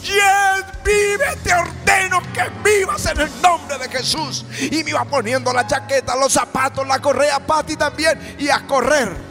¡Jet 0.01 0.83
vive! 0.83 1.35
Te 1.43 1.53
ordeno 1.53 2.21
que 2.33 2.49
vivas 2.67 3.05
en 3.05 3.21
el 3.21 3.41
nombre 3.41 3.77
de 3.77 3.87
Jesús. 3.87 4.45
Y 4.71 4.83
me 4.83 4.89
iba 4.89 5.05
poniendo 5.05 5.53
la 5.53 5.67
chaqueta, 5.67 6.15
los 6.15 6.33
zapatos, 6.33 6.87
la 6.87 6.99
correa, 6.99 7.39
Pati 7.45 7.75
también. 7.75 8.37
Y 8.39 8.49
a 8.49 8.65
correr. 8.65 9.28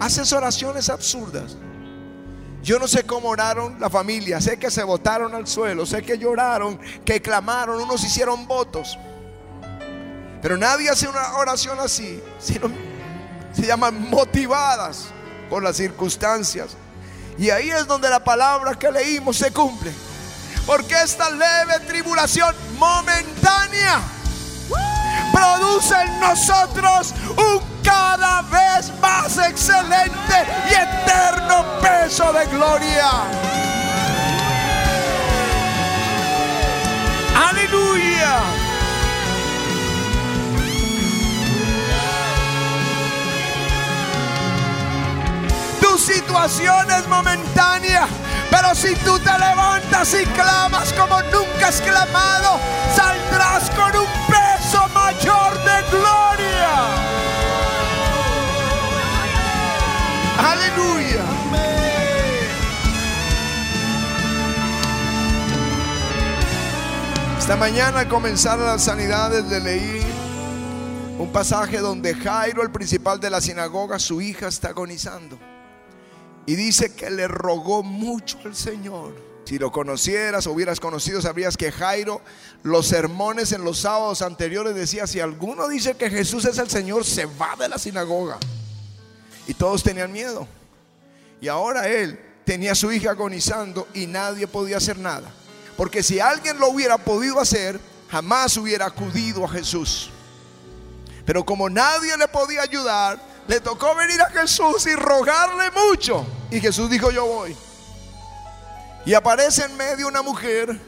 Haces 0.00 0.32
oraciones 0.32 0.88
absurdas. 0.88 1.56
Yo 2.62 2.78
no 2.78 2.88
sé 2.88 3.04
cómo 3.04 3.28
oraron 3.28 3.78
la 3.80 3.88
familia, 3.88 4.40
sé 4.40 4.58
que 4.58 4.70
se 4.70 4.82
botaron 4.82 5.34
al 5.34 5.46
suelo, 5.46 5.86
sé 5.86 6.02
que 6.02 6.18
lloraron, 6.18 6.78
que 7.04 7.22
clamaron, 7.22 7.80
unos 7.80 8.04
hicieron 8.04 8.46
votos. 8.46 8.98
Pero 10.42 10.56
nadie 10.56 10.90
hace 10.90 11.08
una 11.08 11.36
oración 11.36 11.78
así, 11.80 12.22
sino 12.38 12.70
se 13.52 13.66
llaman 13.66 14.10
motivadas 14.10 15.08
por 15.48 15.62
las 15.62 15.76
circunstancias. 15.76 16.70
Y 17.38 17.50
ahí 17.50 17.70
es 17.70 17.86
donde 17.86 18.10
la 18.10 18.22
palabra 18.22 18.78
que 18.78 18.90
leímos 18.90 19.36
se 19.36 19.50
cumple. 19.52 19.92
Porque 20.66 20.94
esta 21.02 21.30
leve 21.30 21.80
tribulación 21.86 22.54
momentánea 22.78 24.00
produce 25.32 25.94
en 25.94 26.20
nosotros 26.20 27.14
un 27.36 27.70
cada 27.82 28.42
vez 28.42 28.92
más 29.00 29.36
excelente 29.38 30.46
y 30.68 30.74
eterno 30.74 31.64
peso 31.80 32.32
de 32.32 32.46
gloria. 32.46 33.10
Aleluya. 37.48 38.40
Tu 45.80 45.98
situación 45.98 46.90
es 46.90 47.08
momentánea. 47.08 48.06
Pero 48.50 48.74
si 48.74 48.94
tú 48.96 49.16
te 49.20 49.30
levantas 49.38 50.12
y 50.12 50.26
clamas 50.26 50.92
como 50.94 51.22
nunca 51.22 51.68
has 51.68 51.80
clamado, 51.80 52.58
saldrás 52.96 53.70
con 53.70 53.96
un 53.96 54.06
peso 54.26 54.49
mayor 55.10 55.52
de 55.64 55.90
gloria. 55.90 56.74
Aleluya. 60.38 61.24
Esta 67.38 67.56
mañana 67.56 68.00
al 68.00 68.08
comenzar 68.08 68.58
las 68.60 68.84
sanidades 68.84 69.44
le 69.46 69.60
leí 69.60 70.00
un 71.18 71.30
pasaje 71.32 71.78
donde 71.78 72.14
Jairo, 72.14 72.62
el 72.62 72.70
principal 72.70 73.18
de 73.18 73.30
la 73.30 73.40
sinagoga, 73.40 73.98
su 73.98 74.20
hija 74.20 74.46
está 74.46 74.68
agonizando. 74.68 75.38
Y 76.46 76.54
dice 76.54 76.94
que 76.94 77.10
le 77.10 77.26
rogó 77.28 77.82
mucho 77.82 78.38
al 78.44 78.54
Señor. 78.54 79.29
Si 79.50 79.58
lo 79.58 79.72
conocieras 79.72 80.46
o 80.46 80.52
hubieras 80.52 80.78
conocido, 80.78 81.20
sabrías 81.20 81.56
que 81.56 81.72
Jairo, 81.72 82.20
los 82.62 82.86
sermones 82.86 83.50
en 83.50 83.64
los 83.64 83.80
sábados 83.80 84.22
anteriores 84.22 84.76
decía, 84.76 85.08
si 85.08 85.18
alguno 85.18 85.66
dice 85.66 85.96
que 85.96 86.08
Jesús 86.08 86.44
es 86.44 86.56
el 86.58 86.70
Señor, 86.70 87.04
se 87.04 87.24
va 87.24 87.56
de 87.58 87.68
la 87.68 87.76
sinagoga. 87.76 88.38
Y 89.48 89.54
todos 89.54 89.82
tenían 89.82 90.12
miedo. 90.12 90.46
Y 91.40 91.48
ahora 91.48 91.88
él 91.88 92.16
tenía 92.44 92.70
a 92.70 92.74
su 92.76 92.92
hija 92.92 93.10
agonizando 93.10 93.88
y 93.92 94.06
nadie 94.06 94.46
podía 94.46 94.76
hacer 94.76 94.98
nada. 94.98 95.32
Porque 95.76 96.04
si 96.04 96.20
alguien 96.20 96.60
lo 96.60 96.68
hubiera 96.68 96.96
podido 96.96 97.40
hacer, 97.40 97.80
jamás 98.08 98.56
hubiera 98.56 98.86
acudido 98.86 99.44
a 99.44 99.48
Jesús. 99.48 100.10
Pero 101.26 101.44
como 101.44 101.68
nadie 101.68 102.16
le 102.16 102.28
podía 102.28 102.62
ayudar, 102.62 103.20
le 103.48 103.58
tocó 103.58 103.96
venir 103.96 104.22
a 104.22 104.30
Jesús 104.30 104.86
y 104.86 104.94
rogarle 104.94 105.72
mucho. 105.72 106.24
Y 106.52 106.60
Jesús 106.60 106.88
dijo, 106.88 107.10
yo 107.10 107.26
voy. 107.26 107.56
Y 109.06 109.14
aparece 109.14 109.64
en 109.64 109.76
medio 109.76 110.08
una 110.08 110.22
mujer 110.22 110.78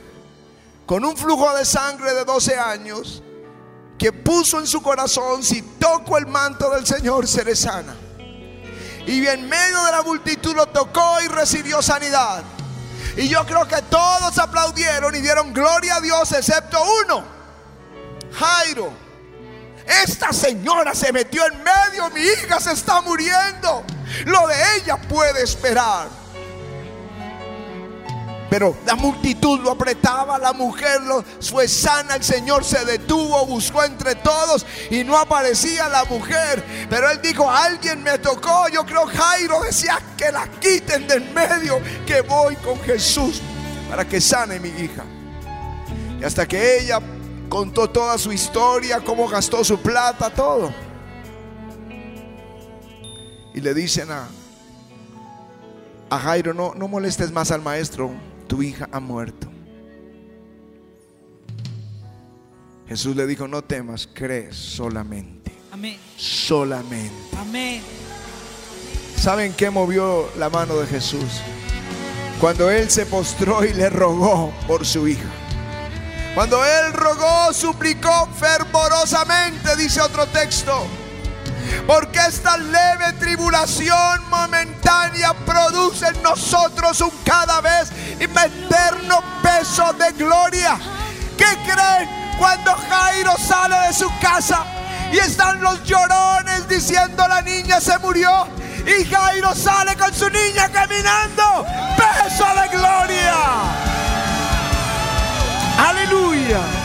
con 0.87 1.05
un 1.05 1.17
flujo 1.17 1.55
de 1.55 1.65
sangre 1.65 2.13
de 2.15 2.25
12 2.25 2.59
años 2.59 3.23
que 3.99 4.13
puso 4.13 4.59
en 4.59 4.67
su 4.67 4.83
corazón, 4.83 5.43
si 5.43 5.63
toco 5.63 6.19
el 6.19 6.27
manto 6.27 6.71
del 6.71 6.85
Señor, 6.87 7.27
seré 7.29 7.55
sana. 7.55 7.95
Y 9.07 9.27
en 9.27 9.49
medio 9.49 9.85
de 9.85 9.93
la 9.93 10.03
multitud 10.03 10.55
lo 10.55 10.67
tocó 10.67 11.21
y 11.25 11.29
recibió 11.29 11.81
sanidad. 11.81 12.43
Y 13.17 13.29
yo 13.29 13.45
creo 13.47 13.67
que 13.67 13.81
todos 13.83 14.39
aplaudieron 14.39 15.15
y 15.15 15.21
dieron 15.21 15.53
gloria 15.53 15.97
a 15.97 16.01
Dios, 16.01 16.33
excepto 16.33 16.79
uno, 17.05 17.25
Jairo. 18.33 18.93
Esta 20.03 20.33
señora 20.33 20.95
se 20.95 21.13
metió 21.13 21.45
en 21.47 21.63
medio, 21.63 22.11
mi 22.11 22.21
hija 22.21 22.61
se 22.61 22.73
está 22.73 23.01
muriendo. 23.01 23.85
Lo 24.27 24.47
de 24.47 24.77
ella 24.77 24.97
puede 24.97 25.43
esperar. 25.43 26.22
Pero 28.53 28.77
la 28.85 28.97
multitud 28.97 29.61
lo 29.61 29.71
apretaba, 29.71 30.39
la 30.39 30.53
mujer 30.53 31.01
lo, 31.05 31.25
fue 31.41 31.67
sana, 31.67 32.17
el 32.17 32.23
Señor 32.23 32.67
se 32.67 32.85
detuvo, 32.85 33.47
buscó 33.47 33.83
entre 33.83 34.15
todos 34.17 34.67
y 34.91 35.05
no 35.05 35.17
aparecía 35.17 35.89
la 35.89 36.05
mujer. 36.05 36.63
Pero 36.91 37.09
él 37.11 37.19
dijo, 37.23 37.51
alguien 37.51 38.03
me 38.03 38.19
tocó. 38.19 38.69
Yo 38.69 38.85
creo 38.85 39.07
Jairo 39.07 39.63
decía 39.63 39.99
que 40.19 40.31
la 40.31 40.47
quiten 40.61 41.09
del 41.09 41.33
medio, 41.33 41.81
que 42.07 42.21
voy 42.21 42.55
con 42.57 42.79
Jesús 42.81 43.41
para 43.89 44.07
que 44.07 44.21
sane 44.21 44.61
mi 44.61 44.69
hija. 44.69 45.05
Y 46.21 46.23
hasta 46.23 46.47
que 46.47 46.79
ella 46.79 46.99
contó 47.49 47.89
toda 47.89 48.19
su 48.19 48.33
historia, 48.33 49.01
cómo 49.01 49.29
gastó 49.29 49.65
su 49.65 49.81
plata, 49.81 50.29
todo. 50.29 50.75
Y 53.55 53.63
le 53.63 53.73
dicen 53.73 54.11
a, 54.11 54.29
a 56.11 56.19
Jairo, 56.19 56.53
no, 56.53 56.75
no 56.75 56.87
molestes 56.87 57.33
más 57.33 57.51
al 57.51 57.63
maestro, 57.63 58.11
tu 58.53 58.63
hija 58.63 58.87
ha 58.93 59.01
muerto. 59.01 59.51
Jesús 62.87 63.17
le 63.17 63.27
dijo, 63.27 63.49
no 63.49 63.65
temas, 63.65 64.07
crees 64.13 64.55
solamente. 64.55 65.51
Amén. 65.73 65.99
Solamente. 66.19 67.35
Amén. 67.39 67.81
¿Saben 69.17 69.55
qué 69.55 69.71
movió 69.71 70.29
la 70.37 70.51
mano 70.51 70.77
de 70.77 70.87
Jesús? 70.87 71.41
Cuando 72.43 72.71
él 72.71 72.91
se 72.91 73.07
postró 73.07 73.65
y 73.65 73.73
le 73.73 73.89
rogó 73.89 74.53
por 74.67 74.85
su 74.85 75.09
hija. 75.09 75.31
Cuando 76.35 76.63
él 76.63 76.93
rogó, 76.93 77.55
suplicó 77.55 78.29
fervorosamente, 78.39 79.77
dice 79.77 80.03
otro 80.03 80.27
texto. 80.27 80.87
Porque 81.87 82.21
esta 82.21 82.57
leve 82.57 83.13
tribulación 83.19 84.29
momentánea 84.31 85.35
produce 85.45 86.09
en 86.09 86.23
nosotros 86.23 87.01
un 87.01 87.13
cada 87.25 87.61
vez 87.61 87.91
eterno 88.19 89.21
peso 89.43 89.93
de 89.95 90.13
gloria. 90.13 90.79
¿Qué 91.37 91.53
¿Qué 91.53 91.73
creen 91.73 92.09
cuando 92.39 92.73
Jairo 92.75 93.37
sale 93.37 93.89
de 93.89 93.93
su 93.93 94.09
casa 94.21 94.65
y 95.13 95.19
están 95.19 95.61
los 95.61 95.83
llorones 95.85 96.69
diciendo 96.69 97.27
la 97.27 97.43
niña 97.43 97.81
se 97.81 97.99
murió? 97.99 98.47
Y 98.87 99.05
Jairo 99.05 99.55
sale 99.55 99.97
con 99.97 100.15
su 100.15 100.29
niña 100.31 100.69
caminando. 100.69 101.67
A 102.45 102.55
la 102.55 102.67
gloria. 102.67 103.35
Aleluya. 105.79 106.82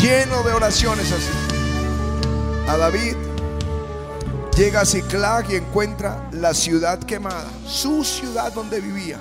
Lleno 0.00 0.42
de 0.44 0.52
oraciones 0.52 1.10
así. 1.12 1.32
A 2.68 2.76
David 2.76 3.16
llega 4.56 4.80
a 4.82 4.84
Ciclag 4.84 5.50
y 5.50 5.56
encuentra 5.56 6.28
la 6.32 6.54
ciudad 6.54 7.00
quemada, 7.00 7.50
su 7.66 8.04
ciudad 8.04 8.52
donde 8.52 8.80
vivía. 8.80 9.18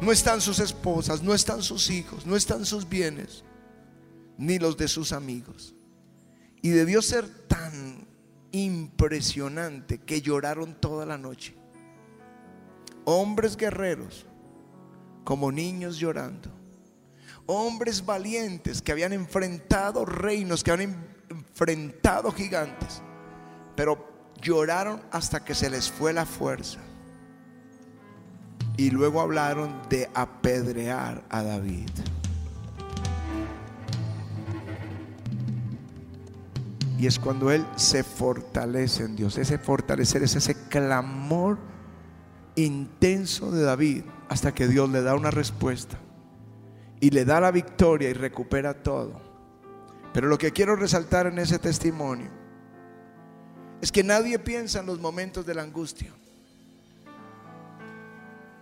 No 0.00 0.12
están 0.12 0.40
sus 0.40 0.58
esposas, 0.58 1.22
no 1.22 1.34
están 1.34 1.62
sus 1.62 1.90
hijos, 1.90 2.26
no 2.26 2.36
están 2.36 2.66
sus 2.66 2.88
bienes, 2.88 3.44
ni 4.38 4.58
los 4.58 4.76
de 4.76 4.88
sus 4.88 5.12
amigos. 5.12 5.74
Y 6.62 6.70
debió 6.70 7.02
ser 7.02 7.26
tan 7.46 8.06
impresionante 8.52 9.98
que 9.98 10.20
lloraron 10.20 10.74
toda 10.74 11.06
la 11.06 11.18
noche. 11.18 11.54
Hombres 13.04 13.56
guerreros, 13.56 14.26
como 15.24 15.50
niños 15.50 15.98
llorando. 15.98 16.63
Hombres 17.46 18.04
valientes 18.04 18.80
que 18.80 18.92
habían 18.92 19.12
enfrentado 19.12 20.04
reinos, 20.04 20.64
que 20.64 20.70
habían 20.70 21.06
enfrentado 21.28 22.32
gigantes. 22.32 23.02
Pero 23.76 24.32
lloraron 24.40 25.02
hasta 25.10 25.44
que 25.44 25.54
se 25.54 25.70
les 25.70 25.90
fue 25.90 26.12
la 26.12 26.26
fuerza. 26.26 26.78
Y 28.76 28.90
luego 28.90 29.20
hablaron 29.20 29.82
de 29.88 30.10
apedrear 30.14 31.24
a 31.28 31.42
David. 31.42 31.90
Y 36.98 37.06
es 37.06 37.18
cuando 37.18 37.50
Él 37.50 37.66
se 37.76 38.02
fortalece 38.02 39.04
en 39.04 39.16
Dios. 39.16 39.36
Ese 39.36 39.58
fortalecer 39.58 40.22
es 40.22 40.36
ese 40.36 40.54
clamor 40.68 41.58
intenso 42.56 43.50
de 43.50 43.62
David 43.62 44.04
hasta 44.28 44.54
que 44.54 44.68
Dios 44.68 44.88
le 44.90 45.02
da 45.02 45.14
una 45.14 45.30
respuesta. 45.30 45.98
Y 47.04 47.10
le 47.10 47.26
da 47.26 47.38
la 47.38 47.50
victoria 47.50 48.08
y 48.08 48.14
recupera 48.14 48.82
todo. 48.82 49.20
Pero 50.14 50.26
lo 50.26 50.38
que 50.38 50.52
quiero 50.52 50.74
resaltar 50.74 51.26
en 51.26 51.38
ese 51.38 51.58
testimonio 51.58 52.30
es 53.82 53.92
que 53.92 54.02
nadie 54.02 54.38
piensa 54.38 54.80
en 54.80 54.86
los 54.86 54.98
momentos 54.98 55.44
de 55.44 55.54
la 55.54 55.60
angustia. 55.60 56.10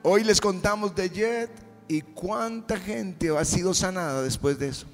Hoy 0.02 0.24
les 0.24 0.40
contamos 0.40 0.92
de 0.96 1.08
Jet 1.08 1.50
y 1.86 2.00
cuánta 2.00 2.76
gente 2.80 3.30
ha 3.30 3.44
sido 3.44 3.74
sanada 3.74 4.22
después 4.22 4.58
de 4.58 4.70
eso. 4.70 4.88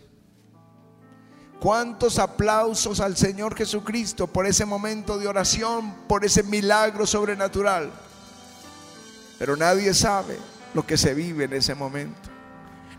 Cuántos 1.58 2.18
aplausos 2.18 3.00
al 3.00 3.16
Señor 3.16 3.56
Jesucristo 3.56 4.26
por 4.26 4.44
ese 4.44 4.66
momento 4.66 5.16
de 5.18 5.26
oración, 5.26 5.94
por 6.06 6.22
ese 6.22 6.42
milagro 6.42 7.06
sobrenatural. 7.06 7.90
Pero 9.38 9.56
nadie 9.56 9.94
sabe 9.94 10.36
lo 10.74 10.86
que 10.86 10.98
se 10.98 11.14
vive 11.14 11.44
en 11.44 11.54
ese 11.54 11.74
momento. 11.74 12.37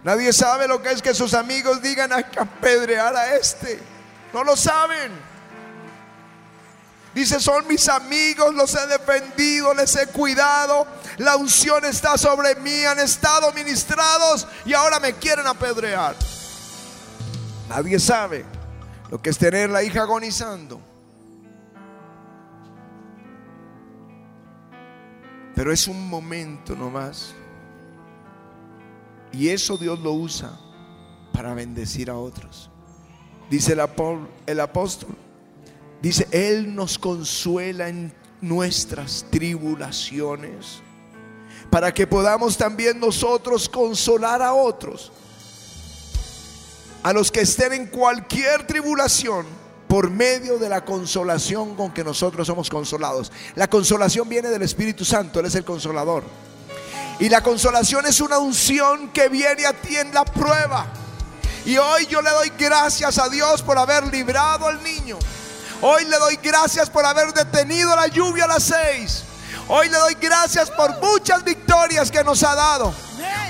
Nadie 0.03 0.31
sabe 0.31 0.67
lo 0.67 0.81
que 0.81 0.91
es 0.91 1.01
que 1.01 1.13
sus 1.13 1.33
amigos 1.33 1.81
digan 1.81 2.09
que 2.31 2.39
apedrear 2.39 3.15
a 3.15 3.35
este. 3.35 3.79
No 4.33 4.43
lo 4.43 4.55
saben. 4.55 5.12
Dice, 7.13 7.39
son 7.39 7.67
mis 7.67 7.89
amigos, 7.89 8.53
los 8.53 8.73
he 8.75 8.88
defendido, 8.88 9.73
les 9.73 9.95
he 9.95 10.07
cuidado. 10.07 10.88
La 11.17 11.35
unción 11.35 11.83
está 11.83 12.17
sobre 12.17 12.55
mí, 12.55 12.85
han 12.85 12.99
estado 12.99 13.51
ministrados 13.53 14.47
y 14.63 14.73
ahora 14.73 14.99
me 14.99 15.13
quieren 15.13 15.47
apedrear. 15.47 16.15
Nadie 17.67 17.99
sabe 17.99 18.45
lo 19.09 19.21
que 19.21 19.31
es 19.31 19.38
tener 19.38 19.69
la 19.69 19.83
hija 19.83 20.03
agonizando. 20.03 20.79
Pero 25.55 25.73
es 25.73 25.88
un 25.88 26.07
momento 26.07 26.73
nomás. 26.75 27.33
Y 29.31 29.49
eso 29.49 29.77
Dios 29.77 29.99
lo 29.99 30.13
usa 30.13 30.59
para 31.33 31.53
bendecir 31.53 32.09
a 32.09 32.17
otros. 32.17 32.69
Dice 33.49 33.73
el, 33.73 34.59
apóstol, 34.59 35.15
dice, 36.01 36.27
Él 36.31 36.75
nos 36.75 36.99
consuela 36.99 37.89
en 37.89 38.13
nuestras 38.41 39.25
tribulaciones, 39.31 40.81
para 41.69 41.93
que 41.93 42.05
podamos 42.05 42.57
también 42.57 42.99
nosotros 42.99 43.67
consolar 43.67 44.41
a 44.41 44.53
otros, 44.53 45.11
a 47.01 47.11
los 47.11 47.31
que 47.31 47.41
estén 47.41 47.73
en 47.73 47.87
cualquier 47.87 48.67
tribulación, 48.67 49.45
por 49.87 50.11
medio 50.11 50.59
de 50.59 50.69
la 50.69 50.85
consolación 50.85 51.75
con 51.75 51.91
que 51.91 52.03
nosotros 52.03 52.45
somos 52.45 52.69
consolados. 52.69 53.31
La 53.55 53.67
consolación 53.67 54.29
viene 54.29 54.49
del 54.49 54.61
Espíritu 54.61 55.03
Santo, 55.03 55.39
Él 55.39 55.47
es 55.47 55.55
el 55.55 55.65
consolador. 55.65 56.23
Y 57.19 57.27
la 57.27 57.41
consolación 57.41 58.05
es 58.05 58.21
una 58.21 58.38
unción 58.38 59.10
que 59.10 59.27
viene 59.27 59.65
a 59.65 59.73
ti 59.73 59.97
en 59.97 60.13
la 60.13 60.23
prueba. 60.23 60.88
Y 61.65 61.77
hoy 61.77 62.05
yo 62.08 62.21
le 62.21 62.29
doy 62.29 62.51
gracias 62.58 63.17
a 63.17 63.27
Dios 63.27 63.62
por 63.62 63.77
haber 63.77 64.08
librado 64.08 64.67
al 64.67 64.82
niño. 64.82 65.19
Hoy 65.82 66.05
le 66.05 66.17
doy 66.17 66.39
gracias 66.41 66.89
por 66.89 67.05
haber 67.05 67.34
detenido 67.34 67.93
la 67.95 68.08
lluvia 68.08 68.45
a 68.45 68.47
las 68.47 68.63
seis. 68.63 69.23
Hoy 69.67 69.89
le 69.89 69.97
doy 69.97 70.15
gracias 70.19 70.71
por 70.71 70.99
muchas 71.01 71.43
victorias 71.43 72.10
que 72.10 72.23
nos 72.23 72.41
ha 72.43 72.55
dado. 72.55 72.93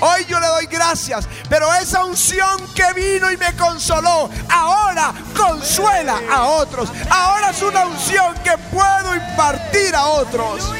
Hoy 0.00 0.24
yo 0.26 0.40
le 0.40 0.46
doy 0.48 0.66
gracias, 0.66 1.28
pero 1.48 1.72
esa 1.74 2.04
unción 2.04 2.66
que 2.74 2.92
vino 2.94 3.30
y 3.30 3.36
me 3.36 3.54
consoló, 3.56 4.28
ahora 4.48 5.14
consuela 5.36 6.20
a 6.30 6.44
otros. 6.44 6.90
Ahora 7.08 7.50
es 7.50 7.62
una 7.62 7.86
unción 7.86 8.34
que 8.42 8.56
puedo 8.70 9.14
impartir 9.14 9.94
a 9.94 10.06
otros. 10.06 10.72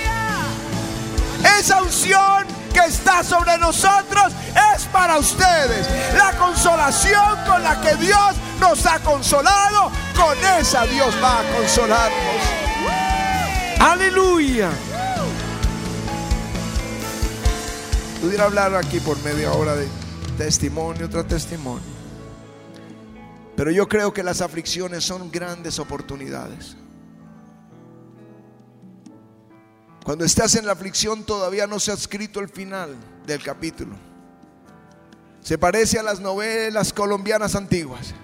Esa 1.59 1.83
unción 1.83 2.60
que 2.72 2.80
está 2.80 3.22
sobre 3.22 3.59
nosotros 3.59 4.33
es 4.74 4.85
para 4.87 5.18
ustedes. 5.18 5.88
La 6.14 6.33
consolación 6.38 7.38
con 7.46 7.62
la 7.62 7.80
que 7.80 7.94
Dios 7.96 8.37
nos 8.61 8.85
ha 8.87 8.98
consolado, 9.00 9.90
con 10.16 10.37
esa 10.59 10.85
Dios 10.87 11.14
va 11.22 11.40
a 11.40 11.42
consolarnos. 11.56 12.61
Aleluya. 13.80 14.70
Pudiera 18.20 18.44
hablar 18.44 18.74
aquí 18.74 19.00
por 19.00 19.18
media 19.22 19.52
hora 19.52 19.74
de 19.74 19.88
testimonio 20.37 21.09
tras 21.09 21.26
testimonio. 21.26 22.00
Pero 23.56 23.70
yo 23.70 23.88
creo 23.88 24.12
que 24.12 24.22
las 24.22 24.40
aflicciones 24.42 25.04
son 25.04 25.30
grandes 25.30 25.78
oportunidades. 25.78 26.76
Cuando 30.04 30.24
estás 30.24 30.54
en 30.54 30.66
la 30.66 30.72
aflicción 30.72 31.24
todavía 31.24 31.66
no 31.66 31.78
se 31.78 31.90
ha 31.90 31.94
escrito 31.94 32.40
el 32.40 32.48
final 32.48 32.96
del 33.26 33.42
capítulo. 33.42 33.94
Se 35.42 35.58
parece 35.58 35.98
a 35.98 36.02
las 36.02 36.20
novelas 36.20 36.92
colombianas 36.92 37.54
antiguas, 37.54 38.14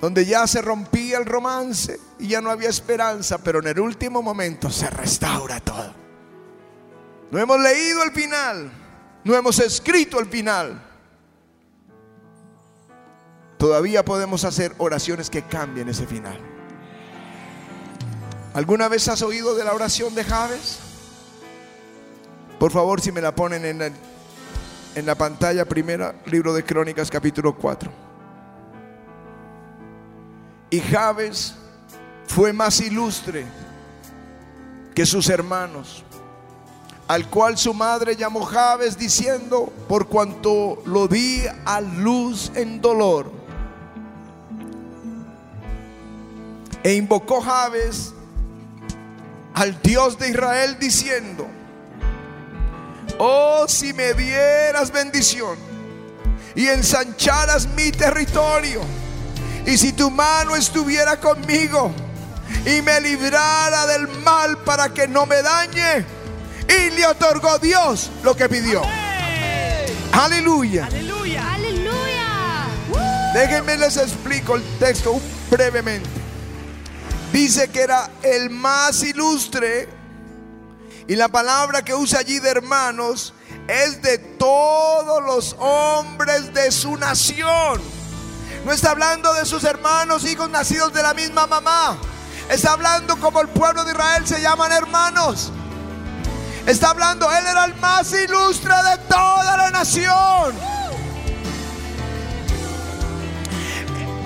donde 0.00 0.24
ya 0.24 0.46
se 0.46 0.62
rompía 0.62 1.18
el 1.18 1.26
romance 1.26 1.98
y 2.18 2.28
ya 2.28 2.40
no 2.40 2.50
había 2.50 2.68
esperanza, 2.68 3.38
pero 3.38 3.60
en 3.60 3.68
el 3.68 3.80
último 3.80 4.22
momento 4.22 4.70
se 4.70 4.90
restaura 4.90 5.60
todo. 5.60 5.94
No 7.30 7.38
hemos 7.38 7.60
leído 7.60 8.02
el 8.02 8.12
final, 8.12 8.70
no 9.24 9.34
hemos 9.34 9.58
escrito 9.60 10.20
el 10.20 10.26
final. 10.26 10.82
Todavía 13.56 14.04
podemos 14.04 14.44
hacer 14.44 14.74
oraciones 14.78 15.30
que 15.30 15.42
cambien 15.42 15.88
ese 15.88 16.06
final. 16.06 16.51
¿Alguna 18.54 18.88
vez 18.88 19.08
has 19.08 19.22
oído 19.22 19.54
de 19.54 19.64
la 19.64 19.72
oración 19.72 20.14
de 20.14 20.24
Javes? 20.24 20.78
Por 22.58 22.70
favor, 22.70 23.00
si 23.00 23.10
me 23.10 23.20
la 23.20 23.34
ponen 23.34 23.64
en 23.64 23.78
la, 23.78 23.90
en 24.94 25.06
la 25.06 25.14
pantalla, 25.14 25.64
primera 25.64 26.14
libro 26.26 26.52
de 26.52 26.64
Crónicas, 26.64 27.10
capítulo 27.10 27.56
4. 27.56 27.90
Y 30.70 30.80
Javes 30.80 31.54
fue 32.26 32.52
más 32.52 32.80
ilustre 32.80 33.46
que 34.94 35.06
sus 35.06 35.28
hermanos 35.28 36.04
al 37.08 37.28
cual 37.28 37.58
su 37.58 37.74
madre 37.74 38.16
llamó 38.16 38.44
Jabes 38.44 38.96
diciendo, 38.96 39.70
por 39.86 40.08
cuanto 40.08 40.82
lo 40.86 41.08
di 41.08 41.42
a 41.66 41.80
luz 41.82 42.50
en 42.54 42.80
dolor. 42.80 43.30
E 46.82 46.94
invocó 46.94 47.42
Jabes 47.42 48.14
al 49.54 49.80
Dios 49.82 50.18
de 50.18 50.30
Israel 50.30 50.76
diciendo, 50.78 51.48
oh 53.18 53.66
si 53.68 53.92
me 53.92 54.14
dieras 54.14 54.90
bendición 54.90 55.56
y 56.54 56.68
ensancharas 56.68 57.66
mi 57.68 57.90
territorio, 57.92 58.80
y 59.66 59.78
si 59.78 59.92
tu 59.92 60.10
mano 60.10 60.56
estuviera 60.56 61.18
conmigo, 61.18 61.92
y 62.66 62.82
me 62.82 63.00
librara 63.00 63.86
del 63.86 64.08
mal 64.08 64.58
para 64.58 64.88
que 64.92 65.08
no 65.08 65.26
me 65.26 65.42
dañe. 65.42 66.04
Y 66.68 66.90
le 66.90 67.06
otorgó 67.06 67.58
Dios 67.58 68.10
lo 68.22 68.36
que 68.36 68.48
pidió. 68.48 68.82
Aleluya. 70.12 70.86
Aleluya. 70.86 71.42
Déjenme 73.34 73.78
les 73.78 73.96
explico 73.96 74.56
el 74.56 74.62
texto 74.78 75.20
brevemente. 75.50 76.21
Dice 77.32 77.68
que 77.68 77.80
era 77.80 78.10
el 78.22 78.50
más 78.50 79.02
ilustre 79.02 79.88
y 81.08 81.16
la 81.16 81.28
palabra 81.28 81.82
que 81.82 81.94
usa 81.94 82.20
allí 82.20 82.38
de 82.38 82.50
hermanos 82.50 83.32
es 83.68 84.02
de 84.02 84.18
todos 84.18 85.22
los 85.22 85.56
hombres 85.58 86.52
de 86.52 86.70
su 86.70 86.96
nación. 86.96 87.80
No 88.64 88.72
está 88.72 88.90
hablando 88.90 89.32
de 89.34 89.44
sus 89.44 89.64
hermanos, 89.64 90.24
hijos 90.24 90.48
nacidos 90.50 90.92
de 90.92 91.02
la 91.02 91.14
misma 91.14 91.46
mamá. 91.46 91.98
Está 92.48 92.72
hablando 92.72 93.18
como 93.18 93.40
el 93.40 93.48
pueblo 93.48 93.84
de 93.84 93.92
Israel 93.92 94.26
se 94.26 94.40
llaman 94.40 94.70
hermanos. 94.70 95.50
Está 96.66 96.90
hablando, 96.90 97.30
él 97.32 97.44
era 97.46 97.64
el 97.64 97.74
más 97.76 98.12
ilustre 98.12 98.74
de 98.74 98.98
toda 99.08 99.56
la 99.56 99.70
nación. 99.70 100.54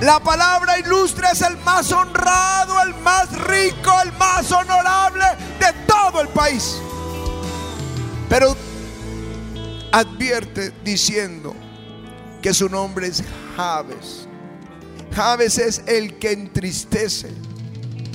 La 0.01 0.21
palabra 0.21 0.79
ilustre 0.79 1.27
es 1.33 1.41
el 1.41 1.57
más 1.59 1.91
honrado, 1.91 2.83
el 2.83 2.95
más 2.97 3.33
rico, 3.33 3.91
el 4.05 4.13
más 4.13 4.53
honorable 4.53 5.25
de 5.59 5.73
todo 5.87 6.21
el 6.21 6.29
país. 6.29 6.77
Pero 8.29 8.55
advierte 9.93 10.73
diciendo 10.85 11.55
que 12.43 12.53
su 12.53 12.69
nombre 12.69 13.07
es 13.07 13.23
Javes. 13.57 14.29
Javes 15.15 15.57
es 15.59 15.83
el 15.87 16.19
que 16.19 16.33
entristece, 16.33 17.33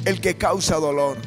el 0.05 0.21
que 0.21 0.37
causa 0.37 0.75
dolor. 0.75 1.17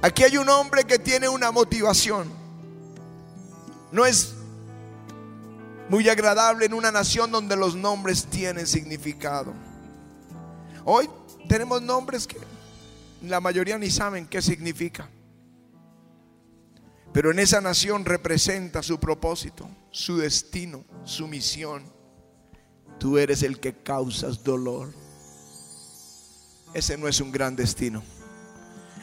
Aquí 0.00 0.24
hay 0.24 0.38
un 0.38 0.48
hombre 0.48 0.84
que 0.84 0.98
tiene 0.98 1.28
una 1.28 1.50
motivación. 1.50 2.32
No 3.92 4.06
es 4.06 4.34
muy 5.90 6.08
agradable 6.08 6.66
en 6.66 6.72
una 6.72 6.92
nación 6.92 7.32
donde 7.32 7.56
los 7.56 7.74
nombres 7.74 8.24
tienen 8.26 8.64
significado. 8.64 9.52
Hoy 10.84 11.10
tenemos 11.48 11.82
nombres 11.82 12.28
que 12.28 12.38
la 13.22 13.40
mayoría 13.40 13.76
ni 13.76 13.90
saben 13.90 14.28
qué 14.28 14.40
significa. 14.40 15.10
Pero 17.12 17.32
en 17.32 17.40
esa 17.40 17.60
nación 17.60 18.04
representa 18.04 18.84
su 18.84 19.00
propósito, 19.00 19.68
su 19.90 20.16
destino, 20.16 20.84
su 21.02 21.26
misión. 21.26 21.82
Tú 23.00 23.18
eres 23.18 23.42
el 23.42 23.58
que 23.58 23.74
causas 23.74 24.44
dolor. 24.44 24.94
Ese 26.72 26.96
no 26.96 27.08
es 27.08 27.20
un 27.20 27.32
gran 27.32 27.56
destino. 27.56 28.00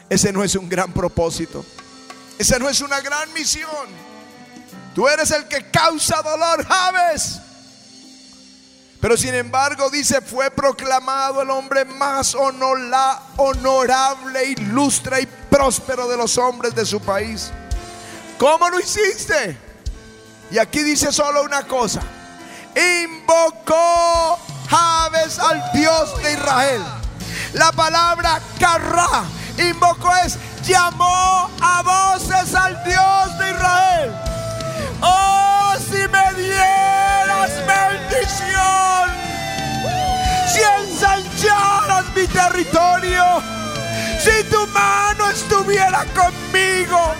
Ese 0.08 0.32
no 0.32 0.42
es 0.42 0.54
un 0.54 0.70
gran 0.70 0.94
propósito. 0.94 1.66
Esa 2.38 2.58
no 2.58 2.66
es 2.66 2.80
una 2.80 3.02
gran 3.02 3.30
misión. 3.34 4.08
Tú 4.98 5.06
eres 5.06 5.30
el 5.30 5.46
que 5.46 5.70
causa 5.70 6.20
dolor, 6.22 6.66
Javes. 6.66 7.38
Pero 9.00 9.16
sin 9.16 9.32
embargo 9.32 9.88
dice, 9.90 10.20
fue 10.20 10.50
proclamado 10.50 11.40
el 11.40 11.50
hombre 11.50 11.84
más 11.84 12.34
honorable, 12.34 14.44
ilustre 14.44 15.20
y 15.20 15.26
próspero 15.26 16.08
de 16.08 16.16
los 16.16 16.36
hombres 16.36 16.74
de 16.74 16.84
su 16.84 17.00
país. 17.00 17.52
¿Cómo 18.40 18.68
lo 18.68 18.80
hiciste? 18.80 19.56
Y 20.50 20.58
aquí 20.58 20.82
dice 20.82 21.12
solo 21.12 21.44
una 21.44 21.64
cosa. 21.64 22.00
Invocó 23.04 24.36
Javes 24.68 25.38
al 25.38 25.62
Dios 25.74 26.20
de 26.24 26.32
Israel. 26.32 26.82
La 27.52 27.70
palabra 27.70 28.40
carra, 28.58 29.22
invocó 29.58 30.10
es, 30.24 30.36
llamó 30.66 31.48
a 31.62 31.82
voces 31.82 32.52
al 32.52 32.82
Dios 32.82 33.38
de 33.38 33.50
Israel. 33.52 34.27
Oh, 35.00 35.74
si 35.78 36.08
me 36.08 36.42
dieras 36.42 37.50
bendición, 37.66 39.10
si 40.52 40.60
ensancharas 40.60 42.04
mi 42.14 42.26
territorio, 42.26 43.42
si 44.20 44.44
tu 44.50 44.66
mano 44.68 45.28
estuviera 45.30 46.04
conmigo, 46.14 47.14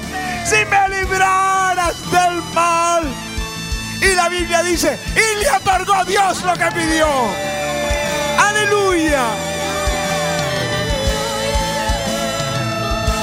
si 0.44 0.64
me 0.64 0.88
libraras 0.88 2.10
del 2.10 2.42
mal. 2.54 3.04
Y 4.00 4.14
la 4.14 4.28
Biblia 4.28 4.62
dice, 4.62 4.98
y 5.14 5.42
le 5.42 5.50
otorgó 5.50 6.04
Dios 6.04 6.42
lo 6.42 6.54
que 6.54 6.66
pidió. 6.72 7.06
Aleluya. 8.38 9.24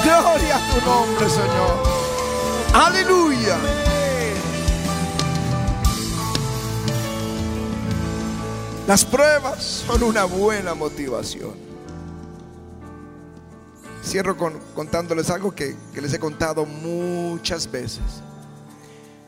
Gloria 0.04 0.56
a 0.56 0.74
tu 0.74 0.80
nombre, 0.86 1.28
Señor. 1.28 1.82
Aleluya. 2.74 3.56
Las 8.86 9.04
pruebas 9.04 9.84
son 9.86 10.04
una 10.04 10.24
buena 10.24 10.74
motivación. 10.74 11.54
Cierro 14.04 14.36
con, 14.36 14.60
contándoles 14.76 15.28
algo 15.30 15.52
que, 15.52 15.74
que 15.92 16.00
les 16.00 16.14
he 16.14 16.20
contado 16.20 16.64
muchas 16.64 17.68
veces. 17.68 18.22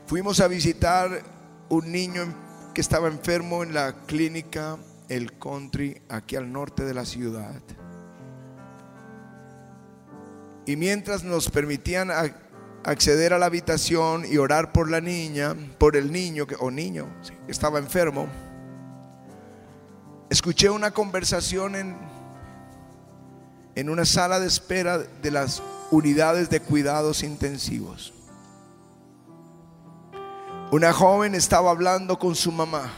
Fuimos 0.06 0.38
a 0.38 0.46
visitar 0.46 1.24
un 1.68 1.90
niño 1.90 2.32
que 2.72 2.80
estaba 2.80 3.08
enfermo 3.08 3.64
en 3.64 3.74
la 3.74 4.06
clínica 4.06 4.78
El 5.08 5.36
Country, 5.36 6.02
aquí 6.08 6.36
al 6.36 6.52
norte 6.52 6.84
de 6.84 6.94
la 6.94 7.04
ciudad. 7.04 7.60
Y 10.66 10.76
mientras 10.76 11.24
nos 11.24 11.50
permitían 11.50 12.12
acceder 12.84 13.32
a 13.32 13.38
la 13.38 13.46
habitación 13.46 14.24
y 14.24 14.36
orar 14.36 14.70
por 14.70 14.88
la 14.88 15.00
niña, 15.00 15.56
por 15.78 15.96
el 15.96 16.12
niño 16.12 16.46
o 16.60 16.70
niño 16.70 17.08
que 17.44 17.50
estaba 17.50 17.80
enfermo, 17.80 18.28
escuché 20.30 20.70
una 20.70 20.90
conversación 20.90 21.76
en, 21.76 21.96
en 23.74 23.90
una 23.90 24.04
sala 24.04 24.40
de 24.40 24.46
espera 24.46 24.98
de 24.98 25.30
las 25.30 25.62
unidades 25.90 26.50
de 26.50 26.60
cuidados 26.60 27.22
intensivos. 27.22 28.12
Una 30.70 30.92
joven 30.92 31.34
estaba 31.34 31.70
hablando 31.70 32.18
con 32.18 32.34
su 32.34 32.52
mamá. 32.52 32.90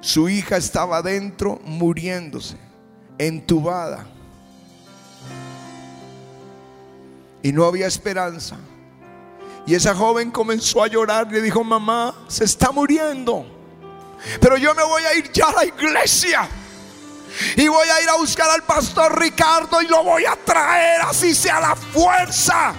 Su 0.00 0.28
hija 0.28 0.58
estaba 0.58 0.98
adentro 0.98 1.58
muriéndose, 1.64 2.58
entubada. 3.16 4.06
Y 7.42 7.52
no 7.52 7.64
había 7.64 7.86
esperanza. 7.86 8.56
Y 9.66 9.74
esa 9.74 9.94
joven 9.94 10.30
comenzó 10.30 10.82
a 10.82 10.88
llorar. 10.88 11.32
Le 11.32 11.40
dijo, 11.40 11.64
mamá, 11.64 12.14
se 12.28 12.44
está 12.44 12.70
muriendo. 12.70 13.53
Pero 14.40 14.56
yo 14.56 14.74
me 14.74 14.82
voy 14.82 15.02
a 15.04 15.14
ir 15.14 15.30
ya 15.32 15.46
a 15.46 15.52
la 15.52 15.64
iglesia. 15.64 16.48
Y 17.56 17.66
voy 17.68 17.88
a 17.88 18.02
ir 18.02 18.08
a 18.08 18.16
buscar 18.16 18.48
al 18.50 18.62
pastor 18.62 19.18
Ricardo 19.18 19.82
y 19.82 19.88
lo 19.88 20.04
voy 20.04 20.24
a 20.24 20.36
traer 20.36 21.00
así 21.02 21.34
sea 21.34 21.60
la 21.60 21.74
fuerza. 21.74 22.72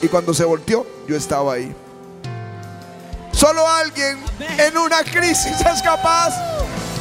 Y 0.00 0.08
cuando 0.08 0.32
se 0.34 0.44
volteó, 0.44 0.86
yo 1.08 1.16
estaba 1.16 1.54
ahí. 1.54 1.74
Solo 3.32 3.68
alguien 3.68 4.22
en 4.58 4.78
una 4.78 5.02
crisis 5.02 5.60
es 5.60 5.82
capaz 5.82 6.34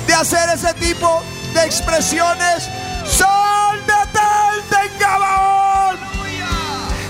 de 0.07 0.13
hacer 0.13 0.49
ese 0.49 0.73
tipo 0.75 1.21
de 1.53 1.63
expresiones. 1.63 2.63
Sol 3.05 3.79
detente 3.85 4.97
en. 4.97 5.99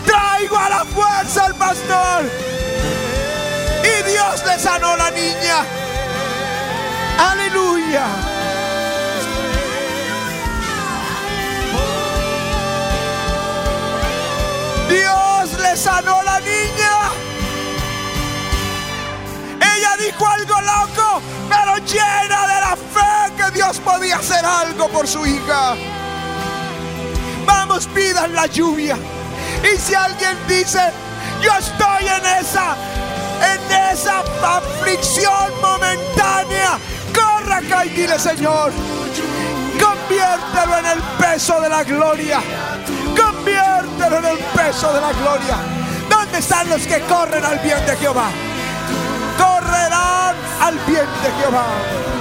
Traigo 0.06 0.58
a 0.58 0.70
la 0.70 0.86
fuerza 0.86 1.46
al 1.46 1.56
pastor. 1.56 2.30
Y 3.84 4.10
Dios 4.10 4.44
le 4.46 4.60
sanó 4.60 4.96
la 4.96 5.12
niña. 5.12 5.66
Aleluya. 7.20 8.06
Dios 14.90 15.60
le 15.60 15.78
sanó 15.78 16.24
la 16.24 16.40
niña. 16.40 16.94
Ella 19.60 19.98
dijo 19.98 20.28
algo 20.28 20.62
loco, 20.62 21.22
pero 21.50 21.78
llena 21.86 22.48
de 22.48 22.62
la 22.62 22.76
fe 22.76 23.34
que 23.38 23.52
Dios 23.52 23.80
podía 23.80 24.18
hacer 24.18 24.46
algo 24.46 24.88
por 24.90 25.08
su 25.08 25.26
hija. 25.26 25.76
Vamos, 27.46 27.88
pidan 27.88 28.34
la 28.34 28.46
lluvia. 28.48 28.98
Y 29.64 29.78
si 29.78 29.94
alguien 29.96 30.38
dice, 30.48 30.92
yo 31.42 31.52
estoy 31.58 32.08
en 32.08 32.26
esa, 32.40 32.76
en 33.52 33.94
esa 33.94 34.24
aflicción 34.42 35.52
momentánea, 35.62 36.78
corra 37.14 37.86
y 37.86 37.90
dile, 37.90 38.18
Señor, 38.18 38.72
conviértelo 39.80 40.78
en 40.78 40.86
el 40.86 41.02
peso 41.20 41.60
de 41.62 41.70
la 41.70 41.84
gloria. 41.84 42.40
Conviértelo 43.16 44.18
en 44.18 44.26
el 44.26 44.38
peso 44.56 44.94
de 44.94 45.02
la 45.02 45.12
gloria. 45.14 45.58
¿Dónde 46.10 46.40
están 46.40 46.70
los 46.70 46.86
que 46.88 47.00
corren 47.02 47.44
al 47.44 47.60
bien 47.60 47.86
de 47.86 47.96
Jehová? 47.98 48.30
Correrán 49.38 50.36
al 50.62 50.80
bien 50.86 51.08
de 51.24 51.42
Jehová. 51.42 52.13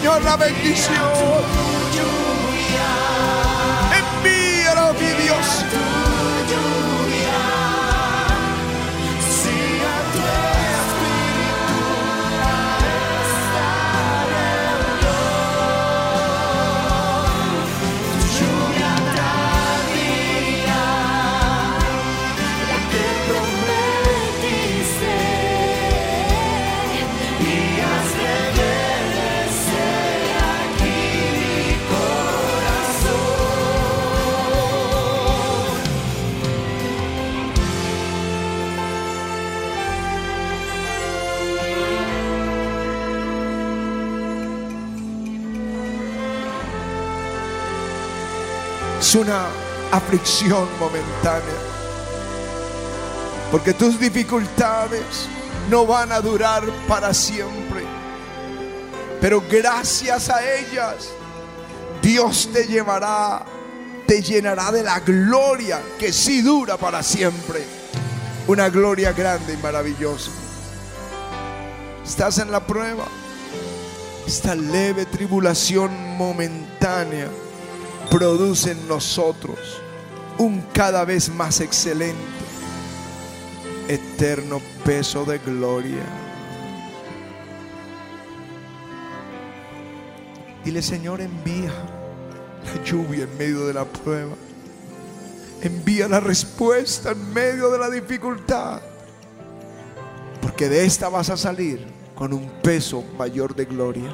Señor, 0.00 0.24
la 0.24 0.34
bendición. 0.34 1.59
Es 49.10 49.16
una 49.16 49.48
aflicción 49.90 50.68
momentánea. 50.78 51.58
Porque 53.50 53.74
tus 53.74 53.98
dificultades 53.98 55.26
no 55.68 55.84
van 55.84 56.12
a 56.12 56.20
durar 56.20 56.62
para 56.86 57.12
siempre. 57.12 57.82
Pero 59.20 59.42
gracias 59.50 60.30
a 60.30 60.48
ellas, 60.48 61.08
Dios 62.00 62.50
te 62.52 62.68
llevará, 62.68 63.44
te 64.06 64.22
llenará 64.22 64.70
de 64.70 64.84
la 64.84 65.00
gloria 65.00 65.82
que 65.98 66.12
sí 66.12 66.40
dura 66.40 66.76
para 66.76 67.02
siempre. 67.02 67.64
Una 68.46 68.68
gloria 68.68 69.10
grande 69.10 69.54
y 69.54 69.56
maravillosa. 69.56 70.30
Estás 72.06 72.38
en 72.38 72.52
la 72.52 72.64
prueba. 72.64 73.06
Esta 74.24 74.54
leve 74.54 75.04
tribulación 75.04 76.16
momentánea 76.16 77.28
produce 78.10 78.72
en 78.72 78.88
nosotros 78.88 79.58
un 80.36 80.62
cada 80.72 81.04
vez 81.04 81.28
más 81.30 81.60
excelente, 81.60 82.20
eterno 83.88 84.60
peso 84.84 85.24
de 85.24 85.38
gloria. 85.38 86.04
Dile, 90.64 90.82
Señor, 90.82 91.20
envía 91.20 91.72
la 92.64 92.84
lluvia 92.84 93.24
en 93.24 93.38
medio 93.38 93.66
de 93.66 93.74
la 93.74 93.84
prueba. 93.84 94.34
Envía 95.62 96.08
la 96.08 96.20
respuesta 96.20 97.12
en 97.12 97.32
medio 97.32 97.70
de 97.70 97.78
la 97.78 97.88
dificultad. 97.88 98.80
Porque 100.42 100.68
de 100.68 100.84
esta 100.84 101.08
vas 101.08 101.30
a 101.30 101.36
salir 101.36 101.86
con 102.14 102.32
un 102.32 102.50
peso 102.62 103.04
mayor 103.16 103.54
de 103.54 103.66
gloria. 103.66 104.10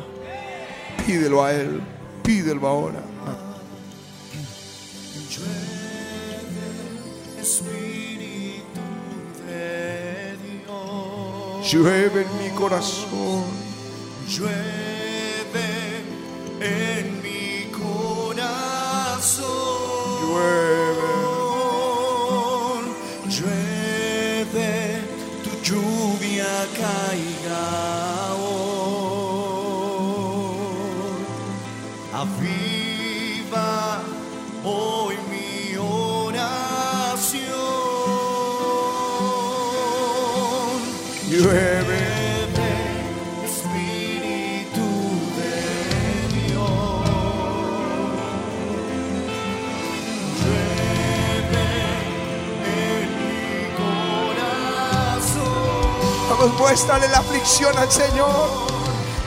Pídelo 1.05 1.45
a 1.45 1.53
Él, 1.53 1.81
pídelo 2.23 2.67
ahora. 2.67 3.16
Espíritu 7.47 8.83
de 9.47 10.37
Dios, 10.43 11.73
Llueve 11.73 12.23
en 12.23 12.39
mi 12.43 12.51
corazón. 12.59 13.45
llueve 14.27 15.69
en 16.61 17.23
mi 17.23 17.71
corazón. 17.71 19.47
Llueve. 20.23 20.66
Muéstrale 56.53 57.09
la 57.09 57.19
aflicción 57.19 57.77
al 57.77 57.91
Señor. 57.91 58.67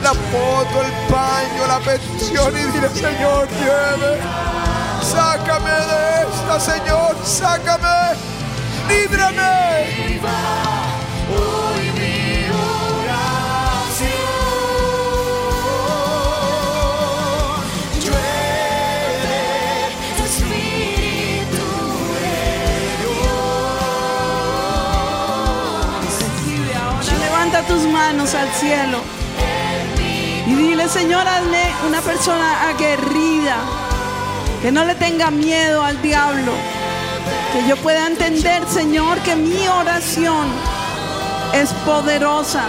La 0.02 0.10
foto, 0.10 0.82
el 0.82 0.92
paño, 1.12 1.66
la 1.66 1.78
petición 1.80 2.56
y 2.56 2.62
dile, 2.72 2.88
Señor, 2.88 3.48
llueve. 3.48 4.20
Sácame 5.02 5.70
de 5.70 6.22
esta, 6.22 6.60
Señor, 6.60 7.16
sácame. 7.24 8.16
Líbrame. 8.88 10.69
Manos 28.00 28.34
al 28.34 28.48
cielo. 28.52 28.98
Y 30.46 30.54
dile, 30.54 30.88
Señor, 30.88 31.26
hazme 31.28 31.64
una 31.86 32.00
persona 32.00 32.68
aguerrida. 32.70 33.56
Que 34.62 34.72
no 34.72 34.84
le 34.84 34.94
tenga 34.94 35.30
miedo 35.30 35.82
al 35.84 36.00
diablo. 36.00 36.52
Que 37.52 37.68
yo 37.68 37.76
pueda 37.76 38.06
entender, 38.06 38.62
Señor, 38.66 39.18
que 39.18 39.36
mi 39.36 39.68
oración 39.68 40.46
es 41.52 41.68
poderosa. 41.90 42.64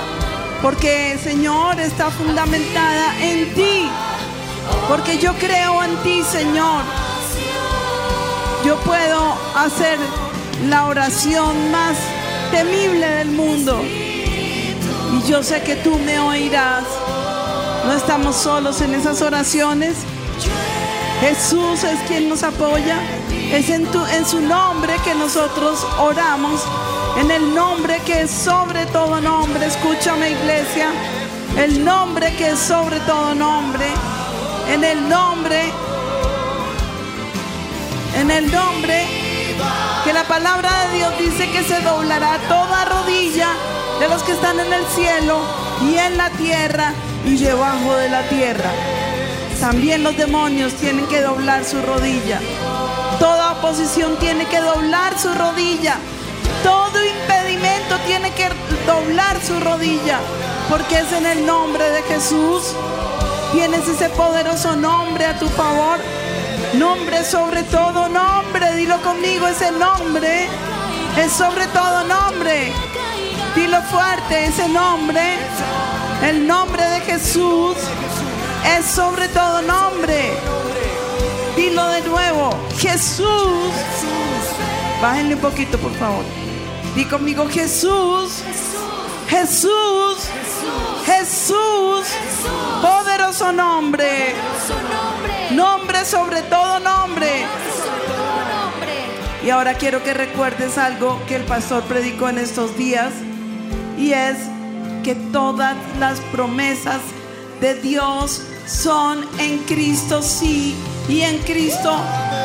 Porque, 0.61 1.17
Señor, 1.23 1.79
está 1.79 2.11
fundamentada 2.11 3.05
en 3.21 3.53
ti. 3.53 3.89
Porque 4.89 5.17
yo 5.17 5.31
creo 5.35 5.81
en 5.83 5.95
ti, 6.03 6.23
Señor. 6.23 6.81
Yo 8.65 8.75
puedo 8.81 9.21
hacer 9.55 9.97
la 10.69 10.85
oración 10.87 11.71
más 11.71 11.97
temible 12.51 13.07
del 13.19 13.31
mundo. 13.31 13.81
Y 15.11 15.29
yo 15.29 15.43
sé 15.43 15.61
que 15.61 15.75
tú 15.75 15.97
me 15.99 16.19
oirás. 16.19 16.83
No 17.85 17.91
estamos 17.93 18.35
solos 18.35 18.79
en 18.81 18.93
esas 18.93 19.21
oraciones. 19.21 19.97
Jesús 21.19 21.83
es 21.83 21.99
quien 22.07 22.29
nos 22.29 22.43
apoya. 22.43 22.97
Es 23.51 23.69
en, 23.69 23.85
su 24.25 24.39
nombre 24.39 24.93
que 25.03 25.13
nosotros 25.13 25.85
oramos. 25.99 26.61
En 27.19 27.29
el 27.29 27.53
nombre 27.53 27.99
que 28.05 28.21
es 28.21 28.31
sobre 28.31 28.85
todo 28.87 29.19
nombre. 29.19 29.65
Escúchame 29.65 30.31
iglesia. 30.31 30.87
El 31.57 31.83
nombre 31.83 32.33
que 32.37 32.51
es 32.51 32.59
sobre 32.59 32.99
todo 33.01 33.35
nombre. 33.35 33.87
En 34.69 34.83
el 34.83 35.09
nombre. 35.09 35.73
En 38.15 38.31
el 38.31 38.49
nombre 38.51 39.05
que 40.03 40.13
la 40.13 40.23
palabra 40.23 40.69
de 40.85 40.97
Dios 40.97 41.13
dice 41.19 41.49
que 41.51 41.63
se 41.63 41.81
doblará 41.81 42.39
toda 42.47 42.85
rodilla 42.85 43.49
de 44.01 44.09
los 44.09 44.23
que 44.23 44.31
están 44.31 44.59
en 44.59 44.73
el 44.73 44.83
cielo 44.87 45.39
y 45.87 45.95
en 45.95 46.17
la 46.17 46.31
tierra 46.31 46.91
y 47.23 47.37
debajo 47.37 47.95
de 47.97 48.09
la 48.09 48.23
tierra. 48.29 48.71
También 49.59 50.03
los 50.03 50.17
demonios 50.17 50.73
tienen 50.73 51.05
que 51.05 51.21
doblar 51.21 51.63
su 51.63 51.79
rodilla. 51.83 52.39
Toda 53.19 53.51
oposición 53.51 54.17
tiene 54.17 54.45
que 54.45 54.59
doblar 54.59 55.19
su 55.19 55.31
rodilla. 55.35 55.97
Todo 56.63 56.97
impedimento 57.05 57.95
tiene 58.07 58.31
que 58.31 58.49
doblar 58.87 59.39
su 59.39 59.59
rodilla. 59.59 60.17
Porque 60.67 60.97
es 60.97 61.13
en 61.13 61.27
el 61.27 61.45
nombre 61.45 61.87
de 61.91 62.01
Jesús. 62.01 62.73
Tienes 63.51 63.87
ese 63.87 64.09
poderoso 64.09 64.75
nombre 64.75 65.25
a 65.25 65.37
tu 65.37 65.47
favor. 65.49 65.99
Nombre 66.73 67.23
sobre 67.23 67.61
todo 67.61 68.09
nombre. 68.09 68.73
Dilo 68.77 68.99
conmigo, 69.03 69.45
ese 69.45 69.71
nombre 69.71 70.47
es 71.19 71.31
sobre 71.31 71.67
todo 71.67 72.03
nombre. 72.05 72.73
Dilo 73.55 73.81
fuerte, 73.83 74.45
ese 74.45 74.67
nombre. 74.69 75.37
El 76.23 76.47
nombre 76.47 76.85
de 76.85 77.01
Jesús 77.01 77.75
es 78.77 78.85
sobre 78.85 79.27
todo 79.29 79.61
nombre. 79.61 80.33
Dilo 81.55 81.87
de 81.89 82.01
nuevo, 82.01 82.51
Jesús. 82.77 83.71
Bájenle 85.01 85.35
un 85.35 85.41
poquito, 85.41 85.77
por 85.77 85.93
favor. 85.95 86.23
Di 86.95 87.05
conmigo, 87.05 87.47
Jesús. 87.49 88.43
Jesús. 89.27 90.17
Jesús. 91.05 92.07
Poderoso 92.81 93.51
nombre. 93.51 94.35
Nombre. 95.51 96.05
Sobre 96.05 96.41
todo 96.43 96.79
nombre. 96.79 97.45
Y 99.43 99.49
ahora 99.49 99.73
quiero 99.73 100.03
que 100.03 100.13
recuerdes 100.13 100.77
algo 100.77 101.19
que 101.27 101.35
el 101.35 101.43
pastor 101.43 101.83
predicó 101.83 102.29
en 102.29 102.37
estos 102.37 102.77
días. 102.77 103.11
Y 103.97 104.13
es 104.13 104.37
que 105.03 105.15
todas 105.31 105.75
las 105.99 106.19
promesas 106.31 106.99
de 107.59 107.75
Dios 107.75 108.41
son 108.65 109.25
en 109.39 109.59
Cristo 109.59 110.21
sí 110.21 110.75
y 111.07 111.21
en 111.21 111.37
Cristo 111.39 111.91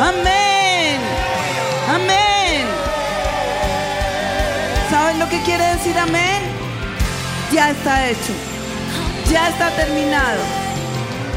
amén. 0.01 1.01
Amén. 1.89 2.67
¿Saben 4.91 5.19
lo 5.19 5.29
que 5.29 5.41
quiere 5.43 5.65
decir 5.77 5.97
amén? 5.99 6.43
Ya 7.53 7.71
está 7.71 8.09
hecho. 8.09 8.33
Ya 9.31 9.49
está 9.49 9.71
terminado. 9.71 10.41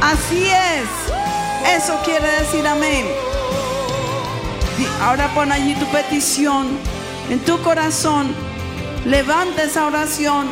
Así 0.01 0.45
es. 0.45 0.89
Eso 1.77 1.99
quiere 2.03 2.27
decir 2.39 2.65
amén. 2.65 3.05
Ahora 5.01 5.27
pon 5.33 5.51
allí 5.51 5.75
tu 5.75 5.85
petición 5.87 6.67
en 7.29 7.39
tu 7.39 7.61
corazón. 7.61 8.33
Levanta 9.05 9.63
esa 9.63 9.85
oración. 9.85 10.47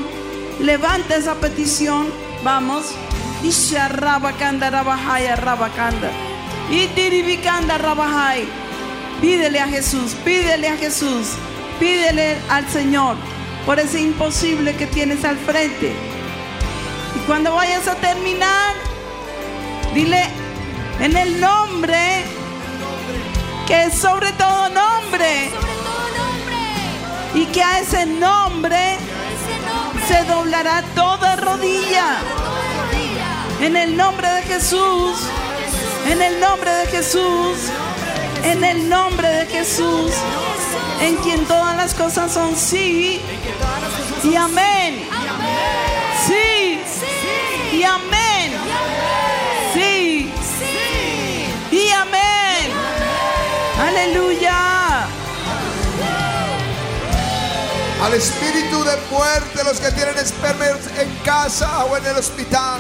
Levanta 0.60 1.16
esa 1.16 1.36
petición. 1.36 2.08
Vamos. 2.44 2.86
Y 3.44 3.52
sharrabakanda 3.52 4.70
rabahaya 4.70 5.36
rabakanda. 5.36 6.10
Y 6.70 6.88
tiribikanda 6.88 7.78
rabahai. 7.78 8.48
Pídele 9.22 9.60
a 9.60 9.68
Jesús, 9.68 10.16
pídele 10.24 10.70
a 10.70 10.78
Jesús, 10.78 11.30
pídele 11.80 12.38
al 12.50 12.70
Señor 12.70 13.16
por 13.66 13.80
ese 13.80 14.00
imposible 14.00 14.76
que 14.76 14.86
tienes 14.86 15.26
al 15.26 15.38
frente. 15.38 15.92
Y 17.16 17.20
cuando 17.26 17.56
vayas 17.56 17.88
a 17.88 17.96
terminar, 17.96 18.76
dile 19.96 20.24
en 21.00 21.18
el 21.18 21.42
nombre 21.42 22.26
que 23.68 23.90
sobre 23.90 24.32
todo 24.34 24.70
nombre. 24.70 24.87
Y 27.38 27.46
que 27.46 27.62
a 27.62 27.80
ese 27.80 28.06
nombre 28.06 28.98
se 30.08 30.24
doblará. 30.24 30.84
Toda 30.96 31.36
rodilla. 31.36 32.18
En 33.62 33.76
el 33.76 33.96
nombre 33.96 34.28
de 34.28 34.42
Jesús, 34.44 35.18
en 36.10 36.22
el 36.22 36.40
nombre 36.40 36.72
de 36.72 36.88
Jesús, 36.88 37.58
en 38.44 38.64
el 38.64 38.90
nombre 38.90 39.28
de 39.28 39.46
Jesús, 39.46 40.12
en 41.02 41.16
quien 41.18 41.46
todas 41.46 41.76
las 41.76 41.94
cosas 41.94 42.32
son 42.32 42.56
sí 42.56 43.22
y 44.24 44.36
amén. 44.36 45.08
Sí 46.28 46.80
y 47.78 47.84
amén. 47.84 48.17
Al 58.02 58.14
espíritu 58.14 58.84
de 58.84 58.96
muerte, 59.10 59.64
los 59.64 59.80
que 59.80 59.92
tienen 59.92 60.16
enfermos 60.18 60.86
en 61.00 61.16
casa 61.26 61.86
o 61.86 61.98
en 61.98 62.06
el 62.06 62.18
hospital, 62.18 62.80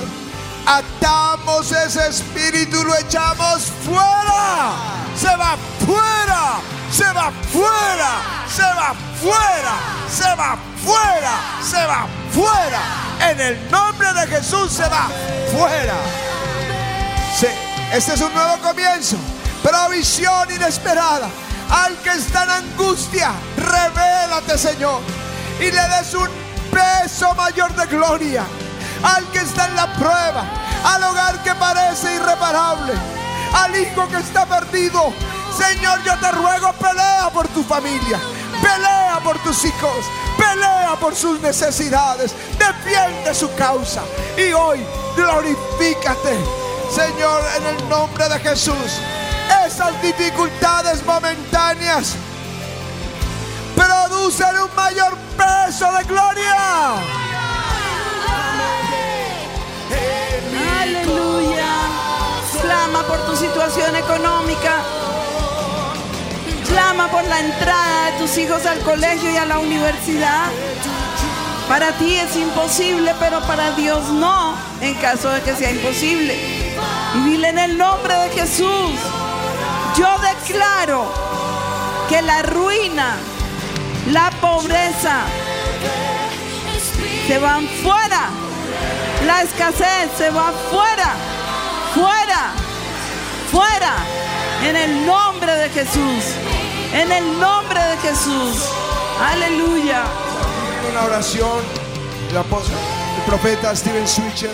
atamos 0.65 1.71
ese 1.71 2.07
espíritu 2.07 2.83
lo 2.83 2.95
echamos 2.95 3.63
fuera. 3.83 4.75
Se 5.19 5.35
va 5.35 5.57
fuera, 5.85 6.59
se 6.91 7.05
va 7.05 7.31
fuera, 7.51 8.45
se 8.47 8.61
va 8.61 8.95
fuera, 9.19 9.73
se 10.07 10.35
va 10.35 10.57
fuera, 10.85 11.33
se 11.63 11.85
va 11.87 12.07
fuera. 12.31 13.31
En 13.31 13.41
el 13.41 13.71
nombre 13.71 14.13
de 14.13 14.27
Jesús 14.27 14.71
se 14.71 14.87
va 14.87 15.09
fuera. 15.57 15.95
Sí, 17.39 17.47
este 17.91 18.13
es 18.13 18.21
un 18.21 18.33
nuevo 18.35 18.57
comienzo. 18.59 19.17
Provisión 19.63 20.51
inesperada. 20.53 21.27
Al 21.69 21.95
que 21.97 22.11
está 22.11 22.43
en 22.43 22.49
angustia, 22.51 23.31
revélate, 23.57 24.57
Señor. 24.57 25.01
Y 25.59 25.71
le 25.71 25.81
des 25.89 26.13
un 26.13 26.29
peso 26.71 27.33
mayor 27.35 27.73
de 27.75 27.85
gloria. 27.87 28.45
Al 29.03 29.25
que 29.31 29.39
está 29.39 29.67
en 29.67 29.75
la 29.75 29.93
prueba, 29.93 30.43
al 30.83 31.03
hogar 31.03 31.43
que 31.43 31.53
parece 31.55 32.15
irreparable, 32.15 32.93
al 33.53 33.75
hijo 33.75 34.07
que 34.07 34.17
está 34.17 34.45
perdido. 34.45 35.13
Señor, 35.55 36.03
yo 36.03 36.17
te 36.19 36.31
ruego, 36.31 36.73
pelea 36.73 37.29
por 37.33 37.47
tu 37.49 37.63
familia. 37.63 38.19
Pelea 38.61 39.19
por 39.23 39.37
tus 39.39 39.65
hijos. 39.65 40.05
Pelea 40.37 40.95
por 40.99 41.15
sus 41.15 41.39
necesidades. 41.41 42.33
Defiende 42.57 43.33
su 43.33 43.53
causa. 43.55 44.01
Y 44.37 44.53
hoy 44.53 44.85
glorifícate. 45.15 46.37
Señor, 46.93 47.41
en 47.57 47.65
el 47.65 47.89
nombre 47.89 48.29
de 48.29 48.39
Jesús, 48.39 48.99
esas 49.65 50.01
dificultades 50.01 51.03
momentáneas 51.05 52.15
producen 53.75 54.61
un 54.61 54.75
mayor 54.75 55.17
peso 55.37 55.91
de 55.93 56.03
gloria. 56.05 56.95
Aleluya. 60.81 61.67
Clama 62.61 63.03
por 63.03 63.19
tu 63.25 63.35
situación 63.35 63.95
económica. 63.95 64.81
Clama 66.67 67.09
por 67.09 67.23
la 67.25 67.39
entrada 67.39 68.11
de 68.11 68.17
tus 68.19 68.37
hijos 68.37 68.65
al 68.65 68.79
colegio 68.79 69.31
y 69.31 69.37
a 69.37 69.45
la 69.45 69.59
universidad. 69.59 70.49
Para 71.67 71.91
ti 71.93 72.15
es 72.15 72.35
imposible, 72.35 73.13
pero 73.19 73.41
para 73.41 73.71
Dios 73.71 74.07
no, 74.09 74.55
en 74.81 74.95
caso 74.95 75.29
de 75.29 75.41
que 75.41 75.53
sea 75.55 75.71
imposible. 75.71 76.33
Y 77.15 77.29
dile 77.29 77.49
en 77.49 77.59
el 77.59 77.77
nombre 77.77 78.13
de 78.13 78.29
Jesús, 78.29 78.91
yo 79.97 80.17
declaro 80.19 81.05
que 82.07 82.21
la 82.21 82.41
ruina, 82.43 83.15
la 84.11 84.29
pobreza, 84.41 85.25
se 87.27 87.37
van 87.39 87.67
fuera. 87.83 88.29
La 89.25 89.41
escasez 89.41 90.09
se 90.17 90.29
va 90.29 90.53
fuera, 90.69 91.15
fuera, 91.93 92.51
fuera. 93.51 93.95
En 94.63 94.75
el 94.75 95.05
nombre 95.05 95.53
de 95.53 95.69
Jesús. 95.69 96.23
En 96.93 97.11
el 97.11 97.39
nombre 97.39 97.79
de 97.81 97.97
Jesús. 97.97 98.69
Aleluya. 99.19 100.03
Una 100.91 101.05
oración 101.05 101.59
del 102.27 102.37
apóstol, 102.37 102.77
el 103.17 103.23
profeta 103.23 103.75
Steven 103.75 104.07
Switcher. 104.07 104.51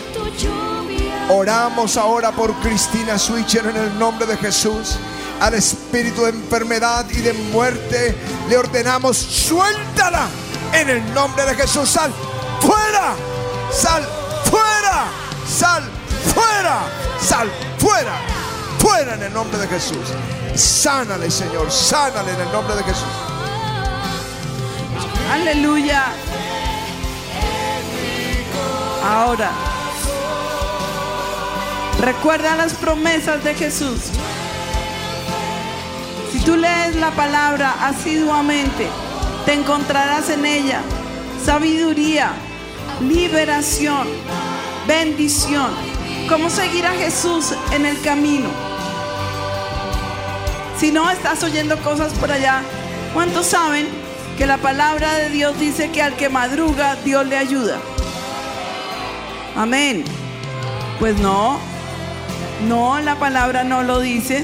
Oramos 1.30 1.98
ahora 1.98 2.32
por 2.32 2.54
Cristina 2.56 3.18
Switcher 3.18 3.66
en 3.68 3.78
el 3.78 4.00
nombre 4.00 4.26
de 4.26 4.38
Jesús. 4.38 4.98
Al 5.44 5.56
espíritu 5.56 6.24
de 6.24 6.30
enfermedad 6.30 7.06
y 7.10 7.18
de 7.18 7.34
muerte 7.34 8.16
le 8.48 8.56
ordenamos, 8.56 9.18
suéltala 9.18 10.30
en 10.72 10.90
el 10.90 11.14
nombre 11.14 11.44
de 11.44 11.54
Jesús. 11.54 11.90
Sal 11.90 12.14
fuera, 12.62 13.14
sal 13.70 14.08
fuera, 14.50 15.04
sal 15.46 15.84
fuera, 16.34 16.80
sal 17.22 17.52
fuera, 17.78 18.14
fuera 18.80 19.16
en 19.16 19.24
el 19.24 19.34
nombre 19.34 19.58
de 19.58 19.68
Jesús. 19.68 19.98
Sánale, 20.56 21.30
Señor, 21.30 21.70
sánale 21.70 22.32
en 22.32 22.40
el 22.40 22.52
nombre 22.54 22.78
de 22.78 22.84
Jesús. 22.86 23.04
Aleluya. 25.30 26.06
Ahora, 29.06 29.52
recuerda 32.00 32.56
las 32.56 32.72
promesas 32.76 33.44
de 33.44 33.54
Jesús. 33.56 34.00
Si 36.34 36.40
tú 36.40 36.58
lees 36.58 36.96
la 36.96 37.12
palabra 37.12 37.76
asiduamente, 37.86 38.88
te 39.46 39.54
encontrarás 39.54 40.32
en 40.32 40.48
ella 40.48 40.82
sabiduría, 41.46 42.32
liberación, 43.02 44.08
bendición. 44.88 45.70
¿Cómo 46.28 46.50
seguir 46.50 46.88
a 46.88 46.94
Jesús 46.94 47.54
en 47.72 47.86
el 47.86 48.02
camino? 48.02 48.50
Si 50.80 50.92
no 50.92 51.08
estás 51.12 51.44
oyendo 51.44 51.78
cosas 51.84 52.12
por 52.14 52.32
allá, 52.32 52.64
¿cuántos 53.14 53.46
saben 53.46 53.88
que 54.36 54.48
la 54.48 54.58
palabra 54.58 55.14
de 55.14 55.30
Dios 55.30 55.60
dice 55.60 55.92
que 55.92 56.02
al 56.02 56.16
que 56.16 56.30
madruga, 56.30 56.96
Dios 57.06 57.28
le 57.28 57.38
ayuda? 57.38 57.78
Amén. 59.56 60.04
Pues 61.00 61.16
no, 61.20 61.60
no, 62.68 63.00
la 63.02 63.20
palabra 63.20 63.64
no 63.64 63.84
lo 63.84 64.00
dice. 64.00 64.44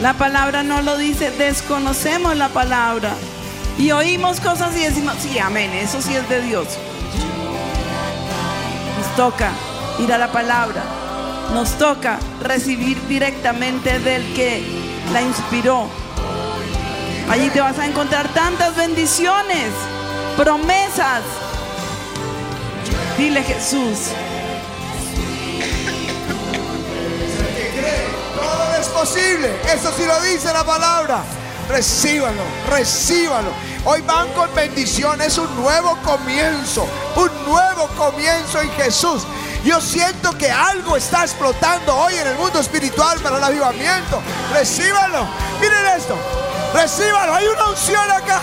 La 0.00 0.14
palabra 0.14 0.62
no 0.62 0.80
lo 0.82 0.96
dice, 0.96 1.32
desconocemos 1.32 2.36
la 2.36 2.48
palabra. 2.48 3.10
Y 3.78 3.90
oímos 3.90 4.40
cosas 4.40 4.76
y 4.76 4.80
decimos, 4.80 5.14
sí, 5.20 5.38
amén, 5.38 5.72
eso 5.72 6.00
sí 6.00 6.14
es 6.14 6.28
de 6.28 6.40
Dios. 6.42 6.66
Nos 8.96 9.16
toca 9.16 9.50
ir 9.98 10.12
a 10.12 10.18
la 10.18 10.30
palabra. 10.30 10.82
Nos 11.52 11.78
toca 11.78 12.18
recibir 12.42 13.00
directamente 13.08 13.98
del 13.98 14.22
que 14.34 14.62
la 15.12 15.22
inspiró. 15.22 15.88
Allí 17.28 17.50
te 17.50 17.60
vas 17.60 17.78
a 17.78 17.86
encontrar 17.86 18.28
tantas 18.28 18.76
bendiciones, 18.76 19.70
promesas. 20.36 21.22
Dile 23.16 23.42
Jesús, 23.42 24.12
posible. 28.98 29.48
Eso 29.72 29.92
sí 29.96 30.04
lo 30.04 30.20
dice 30.22 30.52
la 30.52 30.64
palabra. 30.64 31.22
Recíbalo, 31.68 32.42
recíbalo. 32.68 33.50
Hoy 33.84 34.00
van 34.02 34.28
con 34.32 34.52
bendición. 34.54 35.20
Es 35.20 35.38
un 35.38 35.54
nuevo 35.56 35.96
comienzo. 36.02 36.86
Un 37.14 37.30
nuevo 37.46 37.88
comienzo 37.96 38.60
en 38.60 38.70
Jesús. 38.72 39.22
Yo 39.64 39.80
siento 39.80 40.36
que 40.36 40.50
algo 40.50 40.96
está 40.96 41.22
explotando 41.22 41.94
hoy 41.94 42.14
en 42.14 42.26
el 42.26 42.34
mundo 42.36 42.58
espiritual 42.58 43.20
para 43.20 43.38
el 43.38 43.44
avivamiento. 43.44 44.20
Recíbalo. 44.52 45.26
Miren 45.60 45.86
esto. 45.96 46.16
Recíbalo. 46.74 47.34
Hay 47.34 47.46
una 47.46 47.68
unción 47.68 48.10
acá. 48.10 48.40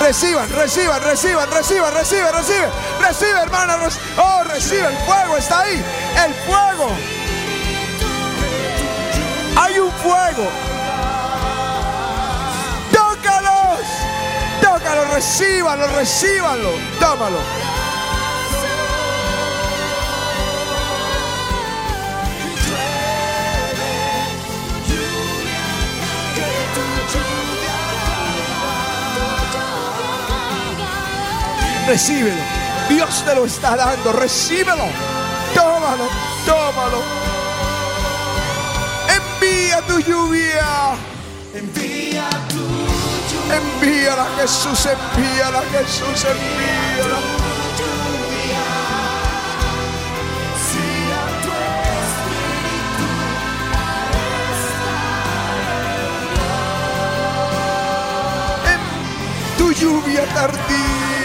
Reciban, 0.00 0.48
reciban, 0.48 1.02
reciban, 1.02 1.50
reciban, 1.50 1.92
reciban, 1.92 2.32
reciben. 2.34 2.70
Recibe, 3.00 3.38
hermana. 3.38 3.76
Oh, 4.16 4.42
recibe. 4.44 4.86
El 4.88 4.96
fuego 5.04 5.36
está 5.36 5.60
ahí. 5.60 5.84
El 6.24 6.34
fuego. 6.34 6.90
Hay 9.56 9.78
un 9.78 9.92
fuego. 9.92 10.48
Tócalos. 12.92 13.80
Tócalos, 14.62 15.10
recíbanlo, 15.10 15.86
recíbanlo. 15.88 16.70
Tómalo. 16.98 17.38
Recíbelo. 31.90 32.40
Dios 32.88 33.24
te 33.24 33.34
lo 33.34 33.44
está 33.44 33.74
dando. 33.74 34.12
Recíbelo. 34.12 34.86
Tómalo. 35.56 36.06
Tómalo. 36.46 37.02
Envía 39.08 39.82
tu 39.88 39.98
lluvia. 39.98 40.94
Envía 41.52 42.28
tu 42.48 42.62
Envíala 43.52 44.24
Jesús. 44.38 44.86
Envíala 44.86 45.62
Jesús. 45.72 46.26
Envíala. 46.30 47.18
lluvia. 47.80 48.66
Si 50.66 50.86
a 51.18 51.24
tu 51.42 51.50
espíritu 52.06 53.08
En 58.70 58.80
tu 59.58 59.66
lluvia 59.72 60.24
tardía. 60.34 61.09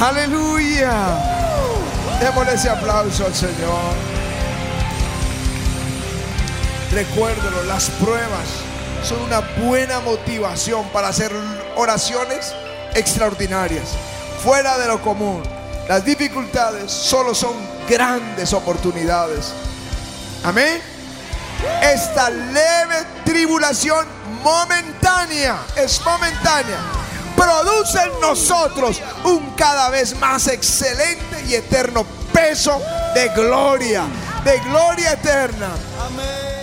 Aleluya. 0.00 0.92
Démosle 2.20 2.54
ese 2.54 2.68
aplauso 2.68 3.26
al 3.26 3.34
Señor. 3.34 3.94
Recuérdelo, 6.92 7.64
las 7.64 7.90
pruebas 7.90 8.48
son 9.02 9.20
una 9.22 9.40
buena 9.58 10.00
motivación 10.00 10.88
para 10.90 11.08
hacer 11.08 11.32
oraciones 11.76 12.54
extraordinarias, 12.94 13.88
fuera 14.42 14.78
de 14.78 14.86
lo 14.86 15.02
común. 15.02 15.42
Las 15.88 16.04
dificultades 16.04 16.90
solo 16.90 17.34
son 17.34 17.54
grandes 17.88 18.52
oportunidades. 18.52 19.52
Amén. 20.44 20.80
Esta 21.82 22.30
leve 22.30 23.04
tribulación 23.24 24.06
momentánea, 24.42 25.58
es 25.76 26.00
momentánea, 26.04 26.78
produce 27.44 27.98
en 28.02 28.20
nosotros 28.20 29.00
un 29.24 29.50
cada 29.50 29.90
vez 29.90 30.18
más 30.18 30.48
excelente 30.48 31.44
y 31.46 31.54
eterno 31.54 32.04
peso 32.32 32.80
de 33.14 33.28
gloria, 33.28 34.04
de 34.44 34.58
gloria 34.60 35.12
eterna. 35.12 35.68
Amén. 36.06 36.53